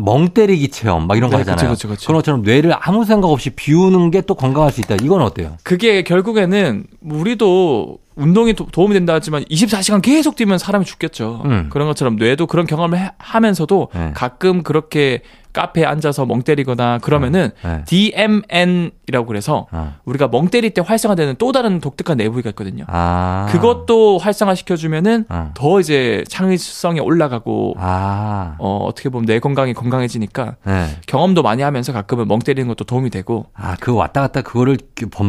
멍 0.00 0.28
때리기 0.28 0.68
체험 0.68 1.06
막 1.06 1.16
이런 1.16 1.30
거 1.30 1.36
네, 1.38 1.42
하잖아요. 1.42 1.70
그쵸, 1.72 1.88
그쵸, 1.88 1.94
그쵸. 1.96 2.06
그런 2.08 2.18
것처럼 2.18 2.42
뇌를 2.42 2.74
아무 2.78 3.04
생각 3.06 3.28
없이 3.28 3.50
비우는 3.50 4.10
게 4.10 4.22
또 4.26 4.34
건강할 4.34 4.72
수 4.72 4.80
있다. 4.80 4.96
이건 5.02 5.22
어때요? 5.22 5.56
그게 5.62 6.02
결국에는 6.02 6.84
우리도 7.00 7.98
운동이 8.16 8.54
도, 8.54 8.66
움이 8.76 8.94
된다 8.94 9.14
하지만 9.14 9.44
24시간 9.44 10.02
계속 10.02 10.36
뛰면 10.36 10.58
사람이 10.58 10.84
죽겠죠. 10.84 11.42
음. 11.44 11.68
그런 11.70 11.86
것처럼 11.86 12.16
뇌도 12.16 12.46
그런 12.46 12.66
경험을 12.66 12.98
해, 12.98 13.12
하면서도 13.18 13.88
네. 13.94 14.10
가끔 14.14 14.62
그렇게 14.62 15.22
카페에 15.56 15.86
앉아서 15.86 16.26
멍 16.26 16.42
때리거나 16.42 16.98
그러면은 16.98 17.50
어, 17.64 17.68
네. 17.68 17.84
DMN이라고 17.86 19.26
그래서 19.26 19.66
어. 19.72 19.94
우리가 20.04 20.28
멍 20.28 20.48
때릴 20.48 20.74
때 20.74 20.82
활성화되는 20.84 21.36
또 21.38 21.50
다른 21.50 21.80
독특한 21.80 22.18
내부위가 22.18 22.50
있거든요. 22.50 22.84
아. 22.88 23.46
그것도 23.50 24.18
활성화 24.18 24.54
시켜주면은 24.54 25.24
어. 25.30 25.52
더 25.54 25.80
이제 25.80 26.24
창의성이 26.28 27.00
올라가고 27.00 27.74
아. 27.78 28.56
어, 28.58 28.84
어떻게 28.84 29.08
보면 29.08 29.24
뇌 29.24 29.38
건강이 29.38 29.72
건강해지니까 29.72 30.56
네. 30.64 30.88
경험도 31.06 31.42
많이 31.42 31.62
하면서 31.62 31.90
가끔은 31.90 32.28
멍 32.28 32.40
때리는 32.40 32.68
것도 32.68 32.84
도움이 32.84 33.08
되고. 33.08 33.46
아, 33.54 33.76
그 33.80 33.94
왔다 33.94 34.20
갔다 34.20 34.42
그거를 34.42 34.76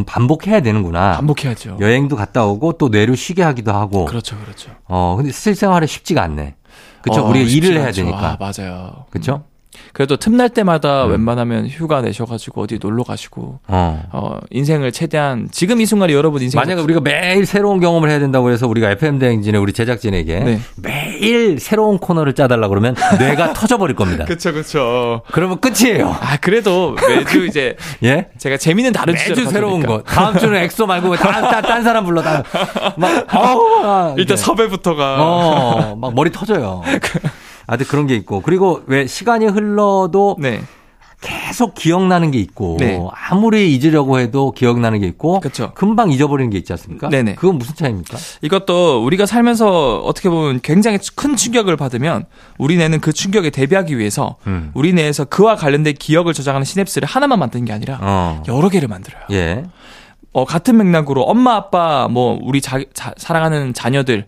반복해야 0.06 0.60
되는구나. 0.60 1.12
반복해야죠. 1.12 1.78
여행도 1.80 2.16
갔다 2.16 2.44
오고 2.44 2.72
또 2.72 2.88
뇌를 2.88 3.16
쉬게 3.16 3.42
하기도 3.42 3.72
하고. 3.72 4.04
그렇죠, 4.04 4.36
그렇죠. 4.38 4.72
어, 4.84 5.14
근데 5.16 5.32
실생활에 5.32 5.86
쉽지가 5.86 6.22
않네. 6.22 6.54
그렇죠. 7.00 7.22
어, 7.22 7.30
우리가 7.30 7.48
일을 7.48 7.80
해야 7.80 7.92
되니까. 7.92 8.32
아, 8.32 8.36
맞아요. 8.38 9.06
그렇죠. 9.10 9.44
그래도 9.92 10.16
틈날 10.16 10.48
때마다 10.48 11.04
음. 11.06 11.12
웬만하면 11.12 11.66
휴가 11.66 12.00
내셔가지고 12.00 12.62
어디 12.62 12.78
놀러 12.80 13.04
가시고 13.04 13.60
어. 13.68 14.02
어. 14.12 14.38
인생을 14.50 14.92
최대한 14.92 15.48
지금 15.50 15.80
이 15.80 15.86
순간에 15.86 16.12
여러분 16.12 16.42
인생 16.42 16.58
만약에 16.58 16.80
우리가 16.80 17.00
매일 17.00 17.46
새로운 17.46 17.80
경험을 17.80 18.08
해야 18.10 18.18
된다고 18.18 18.50
해서 18.50 18.66
우리가 18.66 18.90
FM 18.92 19.18
대행진의 19.18 19.60
우리 19.60 19.72
제작진에게 19.72 20.38
네. 20.40 20.60
매일 20.76 21.58
새로운 21.60 21.98
코너를 21.98 22.34
짜달라 22.34 22.68
그러면 22.68 22.94
뇌가 23.18 23.52
터져버릴 23.54 23.94
겁니다. 23.96 24.24
그렇죠, 24.24 24.52
그렇죠. 24.52 25.22
그러면 25.32 25.60
끝이에요. 25.60 26.16
아 26.20 26.36
그래도 26.38 26.96
매주 27.08 27.46
이제 27.46 27.76
예 28.02 28.28
제가 28.38 28.56
재미는 28.56 28.92
다른 28.92 29.14
매주 29.14 29.46
새로운 29.46 29.82
거. 29.82 30.02
다음 30.02 30.38
주는 30.38 30.56
엑소 30.56 30.86
말고 30.86 31.16
딴, 31.16 31.62
딴 31.62 31.82
사람 31.82 32.04
불러 32.04 32.22
다 32.22 32.42
막, 32.96 33.34
어우, 33.34 34.14
일단 34.18 34.36
섭외부터가 34.36 35.16
어, 35.20 35.96
막 35.96 36.14
머리 36.14 36.30
터져요. 36.30 36.82
아주 37.68 37.86
그런 37.86 38.06
게 38.06 38.16
있고 38.16 38.40
그리고 38.40 38.82
왜 38.86 39.06
시간이 39.06 39.46
흘러도 39.46 40.36
네. 40.40 40.62
계속 41.20 41.74
기억나는 41.74 42.30
게 42.30 42.38
있고 42.38 42.76
네. 42.78 42.98
아무리 43.12 43.74
잊으려고 43.74 44.18
해도 44.20 44.52
기억나는 44.52 45.00
게 45.00 45.06
있고 45.08 45.40
그쵸. 45.40 45.72
금방 45.74 46.10
잊어버리는 46.10 46.48
게 46.48 46.56
있지 46.58 46.72
않습니까? 46.72 47.08
네네. 47.08 47.34
그건 47.34 47.58
무슨 47.58 47.74
차이입니까? 47.74 48.16
이것도 48.40 49.04
우리가 49.04 49.26
살면서 49.26 49.98
어떻게 49.98 50.30
보면 50.30 50.60
굉장히 50.62 50.98
큰 51.14 51.36
충격을 51.36 51.76
받으면 51.76 52.24
우리 52.56 52.76
뇌는 52.76 53.00
그 53.00 53.12
충격에 53.12 53.50
대비하기 53.50 53.98
위해서 53.98 54.36
음. 54.46 54.70
우리 54.74 54.92
뇌에서 54.94 55.26
그와 55.26 55.56
관련된 55.56 55.94
기억을 55.98 56.32
저장하는 56.32 56.64
시냅스를 56.64 57.06
하나만 57.06 57.38
만드는 57.38 57.64
게 57.66 57.72
아니라 57.72 57.98
어. 58.00 58.42
여러 58.48 58.68
개를 58.68 58.88
만들어요. 58.88 59.24
예. 59.32 59.64
어, 60.32 60.44
같은 60.44 60.76
맥락으로 60.76 61.22
엄마 61.22 61.56
아빠 61.56 62.08
뭐 62.08 62.38
우리 62.40 62.60
자, 62.60 62.78
자, 62.94 63.12
사랑하는 63.16 63.74
자녀들 63.74 64.26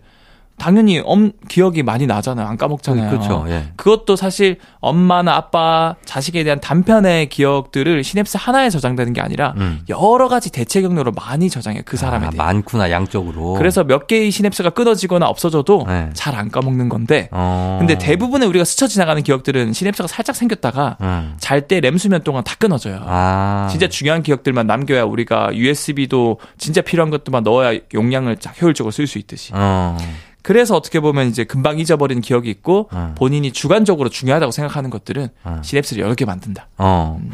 당연히 0.61 1.01
엄 1.03 1.31
기억이 1.47 1.81
많이 1.81 2.05
나잖아요. 2.05 2.45
안 2.45 2.55
까먹잖아요. 2.55 3.09
그렇죠. 3.09 3.45
예. 3.47 3.71
그것도 3.77 4.15
사실 4.15 4.59
엄마나 4.79 5.33
아빠, 5.33 5.95
자식에 6.05 6.43
대한 6.43 6.59
단편의 6.59 7.29
기억들을 7.29 8.03
시냅스 8.03 8.37
하나에 8.39 8.69
저장되는 8.69 9.13
게 9.13 9.21
아니라 9.21 9.55
음. 9.57 9.81
여러 9.89 10.27
가지 10.27 10.51
대체 10.51 10.83
경로로 10.83 11.13
많이 11.13 11.49
저장해요. 11.49 11.81
그 11.83 11.97
사람에 11.97 12.27
아, 12.27 12.29
대해. 12.29 12.37
많구나 12.37 12.91
양쪽으로. 12.91 13.53
그래서 13.53 13.83
몇 13.83 14.05
개의 14.05 14.29
시냅스가 14.29 14.69
끊어지거나 14.69 15.25
없어져도 15.25 15.85
네. 15.87 16.11
잘안 16.13 16.51
까먹는 16.51 16.89
건데. 16.89 17.27
어. 17.31 17.77
근데 17.79 17.97
대부분의 17.97 18.47
우리가 18.47 18.63
스쳐 18.63 18.85
지나가는 18.85 19.19
기억들은 19.23 19.73
시냅스가 19.73 20.05
살짝 20.05 20.35
생겼다가 20.35 20.97
음. 21.01 21.37
잘때 21.39 21.79
램 21.79 21.97
수면 21.97 22.21
동안 22.21 22.43
다 22.43 22.53
끊어져요. 22.59 23.01
아. 23.07 23.67
진짜 23.71 23.89
중요한 23.89 24.21
기억들만 24.21 24.67
남겨야 24.67 25.05
우리가 25.05 25.55
USB도 25.55 26.37
진짜 26.59 26.81
필요한 26.81 27.09
것들만 27.09 27.41
넣어야 27.41 27.79
용량을 27.95 28.37
효율적으로 28.61 28.91
쓸 28.91 29.07
수 29.07 29.17
있듯이. 29.17 29.53
어. 29.55 29.97
그래서 30.41 30.75
어떻게 30.75 30.99
보면 30.99 31.27
이제 31.27 31.43
금방 31.43 31.79
잊어버리는 31.79 32.21
기억이 32.21 32.49
있고 32.49 32.89
어. 32.91 33.13
본인이 33.15 33.51
주관적으로 33.51 34.09
중요하다고 34.09 34.51
생각하는 34.51 34.89
것들은 34.89 35.29
어. 35.43 35.59
시냅스를 35.63 36.03
여러 36.03 36.15
개 36.15 36.25
만든다. 36.25 36.67
어. 36.77 37.19
음. 37.21 37.31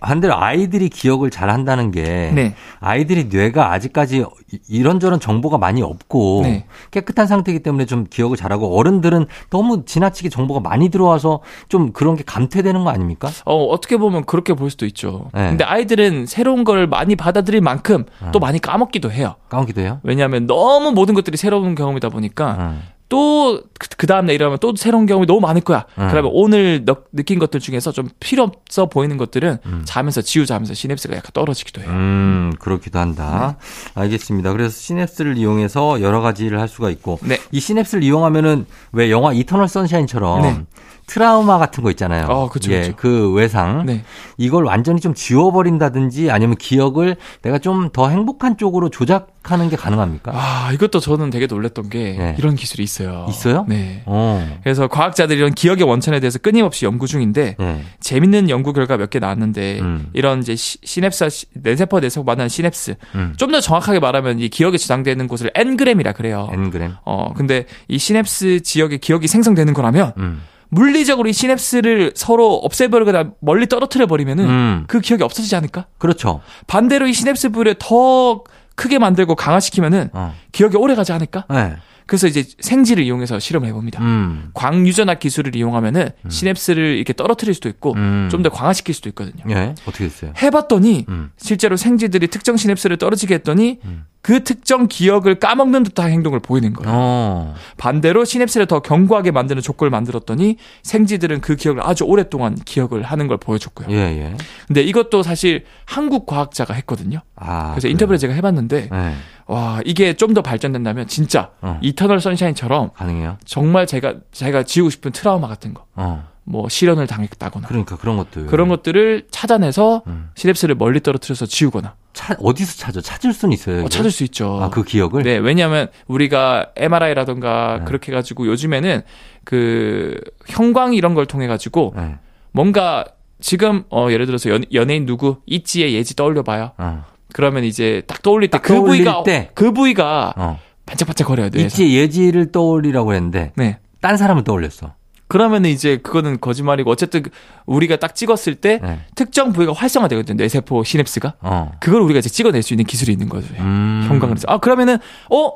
반대로 0.00 0.36
아이들이 0.36 0.88
기억을 0.88 1.30
잘 1.30 1.50
한다는 1.50 1.90
게 1.90 2.32
네. 2.34 2.54
아이들이 2.80 3.24
뇌가 3.24 3.72
아직까지 3.72 4.24
이런저런 4.68 5.20
정보가 5.20 5.58
많이 5.58 5.82
없고 5.82 6.40
네. 6.44 6.66
깨끗한 6.90 7.26
상태이기 7.26 7.62
때문에 7.62 7.86
좀 7.86 8.06
기억을 8.08 8.36
잘하고 8.36 8.78
어른들은 8.78 9.26
너무 9.50 9.84
지나치게 9.84 10.28
정보가 10.28 10.60
많이 10.60 10.90
들어와서 10.90 11.40
좀 11.68 11.92
그런 11.92 12.16
게 12.16 12.22
감퇴되는 12.24 12.84
거 12.84 12.90
아닙니까? 12.90 13.30
어, 13.44 13.64
어떻게 13.64 13.96
보면 13.96 14.24
그렇게 14.24 14.54
볼 14.54 14.70
수도 14.70 14.86
있죠. 14.86 15.30
네. 15.32 15.48
근데 15.48 15.64
아이들은 15.64 16.26
새로운 16.26 16.64
걸 16.64 16.86
많이 16.86 17.16
받아들일 17.16 17.60
만큼 17.60 18.04
어. 18.20 18.30
또 18.32 18.38
많이 18.38 18.58
까먹기도 18.58 19.10
해요. 19.10 19.36
까먹기도 19.48 19.80
해요? 19.80 20.00
왜냐하면 20.02 20.46
너무 20.46 20.92
모든 20.92 21.14
것들이 21.14 21.36
새로운 21.36 21.74
경험이다 21.74 22.10
보니까 22.10 22.33
음. 22.42 22.94
또그 23.08 23.88
그 23.96 24.06
다음 24.06 24.26
날 24.26 24.34
일어나면 24.34 24.58
또 24.60 24.74
새로운 24.76 25.06
경험이 25.06 25.26
너무 25.26 25.40
많을 25.40 25.60
거야. 25.60 25.84
음. 25.98 26.08
그러면 26.10 26.30
오늘 26.34 26.84
너, 26.84 26.96
느낀 27.12 27.38
것들 27.38 27.60
중에서 27.60 27.92
좀 27.92 28.08
필요 28.18 28.42
없어 28.42 28.86
보이는 28.86 29.16
것들은 29.16 29.58
음. 29.66 29.82
자면서 29.84 30.22
지우자면서 30.22 30.74
시냅스가 30.74 31.16
약간 31.16 31.30
떨어지기도 31.32 31.82
해요. 31.82 31.90
음, 31.90 32.52
그렇기도 32.58 32.98
한다. 32.98 33.56
네. 33.94 34.00
알겠습니다. 34.00 34.52
그래서 34.52 34.70
시냅스를 34.70 35.36
이용해서 35.36 36.00
여러 36.00 36.20
가지를 36.20 36.60
할 36.60 36.66
수가 36.68 36.90
있고 36.90 37.18
네. 37.22 37.38
이 37.52 37.60
시냅스를 37.60 38.02
이용하면은 38.02 38.66
왜 38.92 39.10
영화 39.10 39.32
이터널 39.32 39.68
선샤인처럼 39.68 40.42
네. 40.42 40.64
트라우마 41.06 41.58
같은 41.58 41.82
거 41.84 41.90
있잖아요. 41.90 42.26
어, 42.28 42.48
그쵸, 42.48 42.72
예, 42.72 42.80
그쵸. 42.82 42.94
그 42.96 43.32
외상. 43.32 43.84
네. 43.86 44.02
이걸 44.38 44.64
완전히 44.64 45.00
좀 45.00 45.14
지워버린다든지 45.14 46.30
아니면 46.30 46.56
기억을 46.56 47.16
내가 47.42 47.58
좀 47.58 47.90
더 47.92 48.08
행복한 48.08 48.56
쪽으로 48.56 48.88
조작하는 48.88 49.68
게 49.68 49.76
가능합니까? 49.76 50.32
아, 50.34 50.70
이것도 50.72 51.00
저는 51.00 51.30
되게 51.30 51.46
놀랬던 51.46 51.90
게 51.90 52.16
네. 52.18 52.34
이런 52.38 52.54
기술이 52.56 52.82
있어요. 52.82 53.26
있어요? 53.28 53.64
네. 53.68 54.02
오. 54.06 54.12
어. 54.12 54.58
그래서 54.62 54.88
과학자들이 54.88 55.38
이런 55.38 55.52
기억의 55.54 55.84
원천에 55.86 56.18
대해서 56.20 56.38
끊임없이 56.38 56.84
연구 56.86 57.06
중인데 57.06 57.56
네. 57.58 57.84
재밌는 58.00 58.48
연구 58.50 58.72
결과 58.72 58.96
몇 58.96 59.10
개 59.10 59.18
나왔는데 59.18 59.80
음. 59.80 60.08
이런 60.14 60.40
이제 60.40 60.56
시, 60.56 60.78
시냅스 60.82 61.28
뇌세포 61.54 62.00
내에서 62.00 62.22
만난 62.22 62.48
시냅스 62.48 62.94
음. 63.14 63.34
좀더 63.36 63.60
정확하게 63.60 64.00
말하면 64.00 64.40
이 64.40 64.48
기억에 64.48 64.76
저장되는 64.78 65.28
곳을 65.28 65.50
engram이라 65.54 66.12
그래요. 66.12 66.48
engram. 66.52 66.94
어, 67.04 67.32
근데 67.36 67.66
이 67.86 67.98
시냅스 67.98 68.62
지역에 68.62 68.96
기억이 68.96 69.28
생성되는 69.28 69.74
거라면 69.74 70.12
음. 70.16 70.42
물리적으로 70.74 71.28
이 71.28 71.32
시냅스를 71.32 72.12
서로 72.16 72.54
없애버리거나 72.56 73.32
멀리 73.40 73.66
떨어뜨려 73.66 74.06
버리면은 74.06 74.44
음. 74.44 74.84
그 74.88 75.00
기억이 75.00 75.22
없어지지 75.22 75.54
않을까? 75.54 75.86
그렇죠. 75.98 76.40
반대로 76.66 77.06
이 77.06 77.12
시냅스 77.12 77.50
부를 77.50 77.76
더 77.78 78.42
크게 78.74 78.98
만들고 78.98 79.36
강화시키면은 79.36 80.10
어. 80.12 80.34
기억이 80.50 80.76
오래 80.76 80.96
가지 80.96 81.12
않을까? 81.12 81.44
네. 81.48 81.76
그래서 82.06 82.26
이제 82.26 82.44
생쥐를 82.60 83.04
이용해서 83.04 83.38
실험을 83.38 83.68
해봅니다. 83.68 84.02
음. 84.02 84.50
광유전학 84.54 85.20
기술을 85.20 85.56
이용하면은 85.56 86.10
음. 86.24 86.30
시냅스를 86.30 86.96
이렇게 86.96 87.12
떨어뜨릴 87.12 87.54
수도 87.54 87.68
있고 87.68 87.94
음. 87.94 88.28
좀더 88.30 88.50
강화시킬 88.50 88.94
수도 88.94 89.08
있거든요. 89.10 89.42
예, 89.50 89.74
어떻게 89.86 90.04
됐어요? 90.04 90.32
해봤더니 90.40 91.06
음. 91.08 91.30
실제로 91.36 91.76
생쥐들이 91.76 92.28
특정 92.28 92.56
시냅스를 92.56 92.98
떨어지게 92.98 93.34
했더니 93.36 93.78
음. 93.84 94.04
그 94.24 94.42
특정 94.42 94.88
기억을 94.88 95.38
까먹는 95.38 95.82
듯한 95.82 96.10
행동을 96.10 96.40
보이는 96.40 96.72
거예요. 96.72 96.90
어. 96.90 97.54
반대로 97.76 98.24
시냅스를 98.24 98.66
더 98.66 98.80
견고하게 98.80 99.32
만드는 99.32 99.60
조건을 99.60 99.90
만들었더니 99.90 100.56
생지들은 100.82 101.42
그 101.42 101.56
기억을 101.56 101.86
아주 101.86 102.04
오랫동안 102.04 102.54
기억을 102.54 103.02
하는 103.02 103.26
걸 103.28 103.36
보여줬고요. 103.36 103.88
예, 103.90 103.96
예. 103.96 104.36
근데 104.66 104.82
이것도 104.82 105.22
사실 105.22 105.64
한국 105.84 106.24
과학자가 106.24 106.72
했거든요. 106.72 107.20
아, 107.36 107.72
그래서 107.72 107.82
그래요? 107.82 107.90
인터뷰를 107.92 108.18
제가 108.18 108.32
해봤는데 108.32 108.88
네. 108.90 109.14
와 109.46 109.80
이게 109.84 110.14
좀 110.14 110.34
더 110.34 110.42
발전된다면 110.42 111.06
진짜 111.06 111.50
어. 111.60 111.78
이터널 111.82 112.20
선샤인처럼 112.20 112.90
가능해요. 112.94 113.36
정말 113.44 113.86
제가 113.86 114.14
제가 114.32 114.62
지우고 114.64 114.90
싶은 114.90 115.12
트라우마 115.12 115.46
같은 115.48 115.74
거. 115.74 115.84
어. 115.94 116.28
뭐 116.46 116.68
실현을 116.68 117.06
당했다거나 117.06 117.66
그러니까 117.68 117.96
그런 117.96 118.16
것들 118.18 118.46
그런 118.46 118.68
것들을 118.68 119.28
찾아내서 119.30 120.02
음. 120.08 120.30
시냅스를 120.34 120.74
멀리 120.74 121.00
떨어뜨려서 121.00 121.46
지우거나 121.46 121.94
차, 122.12 122.36
어디서 122.38 122.76
찾아 122.76 123.00
찾을 123.00 123.32
수는 123.32 123.52
있어요. 123.54 123.84
어, 123.84 123.88
찾을 123.88 124.10
수 124.10 124.24
있죠. 124.24 124.58
아 124.62 124.68
그 124.70 124.84
기억을? 124.84 125.22
네, 125.22 125.36
왜냐하면 125.38 125.88
우리가 126.06 126.66
MRI라던가 126.76 127.78
네. 127.78 127.84
그렇게 127.86 128.12
해가지고 128.12 128.46
요즘에는 128.48 129.02
그 129.44 130.20
형광 130.48 130.94
이런 130.94 131.14
걸 131.14 131.26
통해 131.26 131.46
가지고 131.46 131.94
네. 131.96 132.16
뭔가 132.52 133.04
지금 133.40 133.84
어 133.90 134.08
예를 134.10 134.26
들어서 134.26 134.50
연, 134.50 134.64
연예인 134.72 135.06
누구 135.06 135.36
있지의 135.46 135.94
예지 135.94 136.14
떠올려봐요. 136.16 136.72
어. 136.78 137.04
그러면 137.34 137.64
이제 137.64 138.02
딱 138.06 138.22
떠올릴 138.22 138.48
때 138.48 138.58
그 138.58 138.80
부위가 138.80 139.22
때. 139.24 139.50
그 139.54 139.72
부위가 139.72 140.32
어. 140.36 140.58
반짝반짝 140.86 141.26
거려야 141.26 141.48
돼요. 141.50 141.64
있지 141.64 141.94
예지를 141.96 142.52
떠올리라고 142.52 143.12
했는데 143.12 143.52
네. 143.56 143.78
딴 144.00 144.16
사람을 144.16 144.44
떠올렸어. 144.44 144.94
그러면은 145.26 145.70
이제 145.70 145.96
그거는 145.96 146.38
거짓말이고 146.40 146.90
어쨌든 146.90 147.22
우리가 147.66 147.96
딱 147.96 148.14
찍었을 148.14 148.54
때 148.56 148.78
네. 148.82 149.00
특정 149.16 149.52
부위가 149.52 149.72
활성화되거든요. 149.72 150.36
뇌세포 150.36 150.84
시냅스가. 150.84 151.34
어. 151.40 151.72
그걸 151.80 152.02
우리가 152.02 152.18
이제 152.20 152.28
찍어낼 152.28 152.62
수 152.62 152.72
있는 152.74 152.84
기술이 152.84 153.10
있는 153.12 153.28
거죠. 153.28 153.48
음. 153.58 154.04
형광을 154.06 154.36
해서. 154.36 154.46
아, 154.48 154.58
그러면은 154.58 154.98
어 155.30 155.50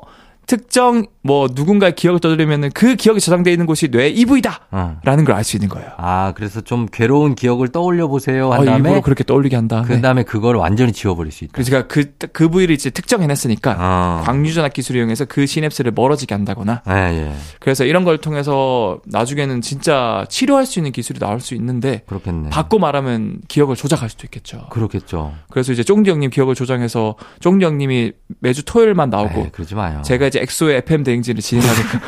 특정 0.46 1.04
뭐 1.28 1.46
누군가의 1.54 1.94
기억을 1.94 2.20
떠들으면은 2.20 2.70
그 2.72 2.96
기억이 2.96 3.20
저장되어 3.20 3.52
있는 3.52 3.66
곳이 3.66 3.90
뇌 3.90 4.08
이부이다. 4.08 4.60
어. 4.70 4.96
라는 5.04 5.24
걸 5.26 5.36
알 5.36 5.44
수 5.44 5.56
있는 5.56 5.68
거예요. 5.68 5.90
아, 5.98 6.32
그래서 6.34 6.62
좀 6.62 6.86
괴로운 6.90 7.34
기억을 7.34 7.68
떠올려 7.68 8.08
보세요. 8.08 8.50
한 8.50 8.60
어, 8.60 8.64
다음에 8.64 8.76
일부러 8.88 9.02
그렇게 9.02 9.22
떠올리게 9.24 9.54
한다. 9.54 9.84
그 9.86 10.00
다음에 10.00 10.22
그걸 10.22 10.56
완전히 10.56 10.92
지워버릴 10.92 11.30
수 11.30 11.44
있다. 11.44 11.52
그러니까 11.52 11.86
그, 11.86 12.12
그 12.32 12.48
부위를 12.48 12.74
이제 12.74 12.88
특정해냈으니까 12.88 13.76
어. 13.78 14.22
광유전압 14.24 14.72
기술을 14.72 14.98
이용해서 15.00 15.26
그 15.26 15.44
시냅스를 15.46 15.92
멀어지게 15.94 16.34
한다거나. 16.34 16.82
예, 16.88 16.92
예. 16.94 17.32
그래서 17.60 17.84
이런 17.84 18.04
걸 18.04 18.16
통해서 18.18 19.00
나중에는 19.06 19.60
진짜 19.60 20.24
치료할 20.30 20.64
수 20.66 20.78
있는 20.78 20.92
기술이 20.92 21.18
나올 21.18 21.40
수 21.40 21.54
있는데. 21.54 22.02
그렇겠네. 22.06 22.48
바꿔 22.48 22.78
말하면 22.78 23.40
기억을 23.48 23.76
조작할 23.76 24.08
수도 24.08 24.24
있겠죠. 24.24 24.66
그렇겠죠. 24.70 25.34
그래서 25.50 25.72
이제 25.72 25.84
쫑디 25.84 26.08
형님 26.10 26.30
기억을 26.30 26.54
조정해서 26.54 27.16
쫑디 27.40 27.64
형님이 27.64 28.12
매주 28.40 28.64
토요일만 28.64 29.10
나오고. 29.10 29.40
에이, 29.40 29.46
그러지 29.52 29.74
마요. 29.74 30.00
제가 30.02 30.26
이제 30.26 30.40
엑소의 30.40 30.78
FM 30.78 31.04
대행진을 31.04 31.40
진행하니까 31.42 32.00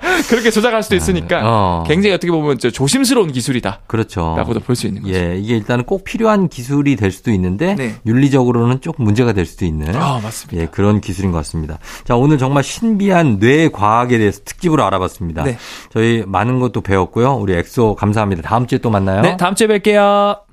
그렇게 0.28 0.50
조작할 0.50 0.82
수도 0.82 0.96
있으니까 0.96 1.40
어. 1.44 1.84
굉장히 1.86 2.14
어떻게 2.14 2.30
보면 2.30 2.58
조심스러운 2.58 3.32
기술이다. 3.32 3.80
그렇죠. 3.86 4.34
라고도 4.36 4.60
볼 4.60 4.76
수 4.76 4.86
있는 4.86 5.02
거죠. 5.02 5.14
예, 5.14 5.36
이게 5.38 5.56
일단은 5.56 5.84
꼭 5.84 6.04
필요한 6.04 6.48
기술이 6.48 6.96
될 6.96 7.10
수도 7.12 7.30
있는데 7.32 7.74
네. 7.74 7.94
윤리적으로는 8.06 8.80
조금 8.80 9.04
문제가 9.04 9.32
될 9.32 9.44
수도 9.46 9.64
있는 9.64 9.94
아, 9.96 10.20
맞습니다. 10.22 10.62
예, 10.62 10.66
그런 10.66 11.00
기술인 11.00 11.32
것 11.32 11.38
같습니다. 11.38 11.78
자, 12.04 12.16
오늘 12.16 12.38
정말 12.38 12.62
신비한 12.62 13.38
뇌 13.38 13.68
과학에 13.68 14.18
대해서 14.18 14.40
특집으로 14.44 14.84
알아봤습니다. 14.84 15.44
네. 15.44 15.58
저희 15.92 16.24
많은 16.26 16.60
것도 16.60 16.80
배웠고요. 16.80 17.34
우리 17.34 17.54
엑소 17.54 17.94
감사합니다. 17.96 18.42
다음 18.42 18.66
주에 18.66 18.78
또 18.78 18.90
만나요. 18.90 19.22
네, 19.22 19.36
다음 19.36 19.54
주에 19.54 19.66
뵐게요. 19.66 20.49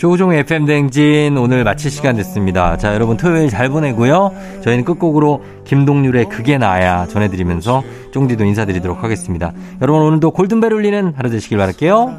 조우종 0.00 0.32
FM 0.32 0.64
댕진 0.64 1.36
오늘 1.36 1.62
마칠 1.62 1.90
시간 1.90 2.16
됐습니다. 2.16 2.78
자, 2.78 2.94
여러분 2.94 3.18
토요일 3.18 3.50
잘 3.50 3.68
보내고요. 3.68 4.32
저희는 4.62 4.86
끝곡으로 4.86 5.44
김동률의 5.64 6.30
그게 6.30 6.56
나야 6.56 7.06
전해드리면서 7.06 7.82
쫑디도 8.10 8.46
인사드리도록 8.46 9.04
하겠습니다. 9.04 9.52
여러분 9.82 10.00
오늘도 10.00 10.30
골든벨 10.30 10.72
울리는 10.72 11.12
하루 11.14 11.28
되시길 11.28 11.58
바랄게요. 11.58 12.16